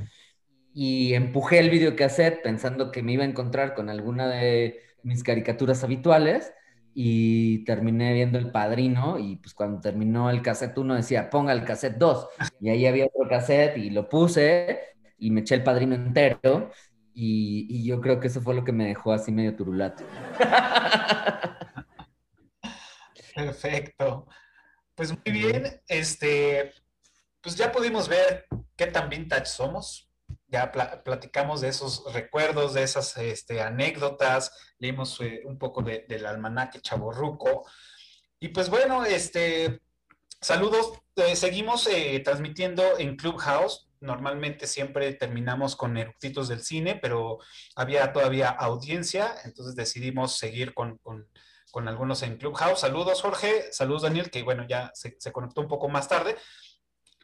Y 0.72 1.14
empujé 1.14 1.58
el 1.58 1.70
videocassette 1.70 2.42
pensando 2.42 2.90
que 2.90 3.02
me 3.02 3.12
iba 3.12 3.24
a 3.24 3.26
encontrar 3.26 3.74
con 3.74 3.88
alguna 3.88 4.28
de 4.28 4.80
mis 5.02 5.22
caricaturas 5.22 5.82
habituales 5.82 6.52
y 6.94 7.64
terminé 7.64 8.12
viendo 8.12 8.38
El 8.38 8.50
Padrino 8.50 9.18
y 9.18 9.36
pues 9.36 9.54
cuando 9.54 9.80
terminó 9.80 10.30
el 10.30 10.42
cassette 10.42 10.76
1 10.76 10.96
decía, 10.96 11.30
ponga 11.30 11.52
el 11.52 11.64
cassette 11.64 11.96
2 11.96 12.28
y 12.60 12.70
ahí 12.70 12.86
había 12.86 13.06
otro 13.06 13.28
cassette 13.28 13.76
y 13.78 13.90
lo 13.90 14.08
puse 14.08 14.80
y 15.18 15.30
me 15.30 15.42
eché 15.42 15.54
El 15.54 15.62
Padrino 15.62 15.94
entero 15.94 16.70
y, 17.14 17.66
y 17.68 17.84
yo 17.84 18.00
creo 18.00 18.20
que 18.20 18.28
eso 18.28 18.40
fue 18.40 18.54
lo 18.54 18.64
que 18.64 18.72
me 18.72 18.86
dejó 18.86 19.12
así 19.12 19.32
medio 19.32 19.54
turulato. 19.54 20.04
Perfecto. 23.34 24.26
Pues 24.94 25.12
muy 25.12 25.32
bien, 25.32 25.80
este, 25.88 26.72
pues 27.40 27.56
ya 27.56 27.72
pudimos 27.72 28.08
ver 28.08 28.46
qué 28.76 28.86
tan 28.86 29.08
vintage 29.08 29.46
somos 29.46 30.09
ya 30.50 30.72
platicamos 31.04 31.60
de 31.60 31.68
esos 31.68 32.12
recuerdos, 32.12 32.74
de 32.74 32.82
esas 32.82 33.16
este, 33.16 33.60
anécdotas, 33.60 34.74
leímos 34.78 35.20
eh, 35.20 35.42
un 35.44 35.58
poco 35.58 35.82
del 35.82 36.26
almanaque 36.26 36.80
chaborruco. 36.80 37.66
Y 38.40 38.48
pues 38.48 38.68
bueno, 38.68 39.04
este, 39.04 39.80
saludos, 40.40 40.92
seguimos 41.34 41.86
eh, 41.86 42.20
transmitiendo 42.24 42.98
en 42.98 43.16
Clubhouse. 43.16 43.86
normalmente 44.00 44.66
siempre 44.66 45.12
terminamos 45.12 45.76
con 45.76 45.96
eructitos 45.96 46.48
del 46.48 46.62
cine, 46.62 46.96
pero 46.96 47.38
había 47.76 48.12
todavía 48.12 48.48
audiencia, 48.48 49.34
entonces 49.44 49.76
decidimos 49.76 50.38
seguir 50.38 50.74
con, 50.74 50.98
con, 50.98 51.28
con 51.70 51.86
algunos 51.86 52.22
en 52.22 52.38
Clubhouse. 52.38 52.80
Saludos 52.80 53.22
Jorge, 53.22 53.72
saludos 53.72 54.02
Daniel, 54.02 54.30
que 54.30 54.42
bueno, 54.42 54.66
ya 54.66 54.90
se 54.94 55.32
conectó 55.32 55.60
un 55.60 55.68
poco 55.68 55.88
más 55.88 56.08
tarde. 56.08 56.36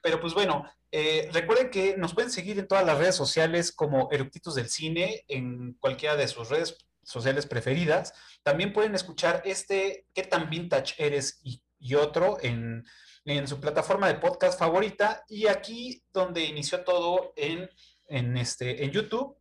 Pero 0.07 0.21
pues 0.21 0.35
bueno, 0.35 0.65
eh, 0.93 1.29
recuerden 1.33 1.69
que 1.69 1.97
nos 1.97 2.15
pueden 2.15 2.31
seguir 2.31 2.61
en 2.61 2.69
todas 2.69 2.87
las 2.87 2.97
redes 2.97 3.17
sociales 3.17 3.73
como 3.73 4.09
Eructitos 4.13 4.55
del 4.55 4.69
Cine, 4.69 5.25
en 5.27 5.73
cualquiera 5.81 6.15
de 6.15 6.29
sus 6.29 6.49
redes 6.49 6.79
sociales 7.03 7.45
preferidas. 7.45 8.13
También 8.45 8.73
pueden 8.73 8.95
escuchar 8.95 9.43
este 9.45 10.07
¿Qué 10.15 10.23
tan 10.23 10.49
vintage 10.49 10.95
eres? 11.05 11.41
y, 11.43 11.95
otro 11.97 12.39
en, 12.41 12.85
en, 13.25 13.49
su 13.49 13.59
plataforma 13.59 14.07
de 14.07 14.21
podcast 14.21 14.57
favorita. 14.57 15.25
Y 15.27 15.49
aquí 15.49 16.01
donde 16.13 16.45
inició 16.45 16.85
todo 16.85 17.33
en, 17.35 17.69
en, 18.07 18.37
este, 18.37 18.85
en 18.85 18.93
YouTube. 18.93 19.37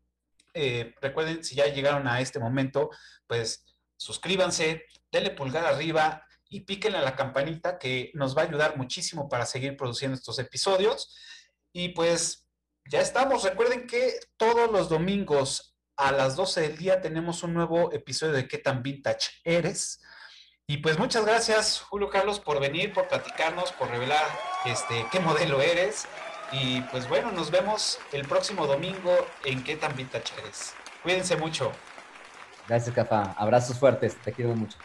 Eh, 0.56 0.96
recuerden, 1.00 1.44
si 1.44 1.54
ya 1.54 1.68
llegaron 1.68 2.08
a 2.08 2.22
este 2.22 2.40
momento, 2.40 2.90
pues 3.28 3.64
suscríbanse, 3.98 4.88
denle 5.12 5.30
pulgar 5.30 5.64
arriba, 5.64 6.25
y 6.50 6.62
píquenle 6.62 7.00
a 7.00 7.02
la 7.02 7.16
campanita 7.16 7.78
que 7.78 8.12
nos 8.14 8.38
va 8.38 8.44
a 8.44 8.46
ayudar 8.46 8.78
muchísimo 8.78 9.28
para 9.30 9.46
seguir 9.46 9.76
produciendo 9.78 10.16
estos 10.16 10.40
episodios. 10.40 11.16
Y 11.74 11.90
pues 11.90 12.48
ya 12.90 13.02
estamos. 13.02 13.44
Recuerden 13.44 13.88
que 13.88 14.20
todos 14.38 14.72
los 14.72 14.90
domingos 14.90 15.76
a 15.98 16.12
las 16.12 16.36
12 16.36 16.62
del 16.62 16.78
día 16.78 17.02
tenemos 17.02 17.44
un 17.44 17.54
nuevo 17.54 17.92
episodio 17.94 18.34
de 18.34 18.48
¿Qué 18.48 18.58
tan 18.58 18.84
vintage 18.84 19.30
eres? 19.44 20.02
Y 20.68 20.78
pues 20.78 20.98
muchas 20.98 21.26
gracias, 21.26 21.82
Julio 21.82 22.10
Carlos, 22.10 22.40
por 22.40 22.60
venir, 22.60 22.92
por 22.92 23.08
platicarnos, 23.08 23.72
por 23.74 23.90
revelar 23.90 24.26
este, 24.66 25.06
qué 25.12 25.20
modelo 25.20 25.62
eres. 25.62 26.08
Y 26.52 26.82
pues 26.82 27.08
bueno, 27.08 27.32
nos 27.32 27.52
vemos 27.52 28.00
el 28.12 28.28
próximo 28.28 28.66
domingo 28.66 29.16
en 29.44 29.64
¿Qué 29.64 29.76
tan 29.76 29.96
vintage 29.96 30.34
eres? 30.40 30.74
Cuídense 31.04 31.36
mucho. 31.36 31.72
Gracias, 32.68 32.96
Cafá. 32.96 33.34
Abrazos 33.38 33.78
fuertes. 33.78 34.16
Te 34.24 34.32
quiero 34.32 34.56
mucho. 34.56 34.78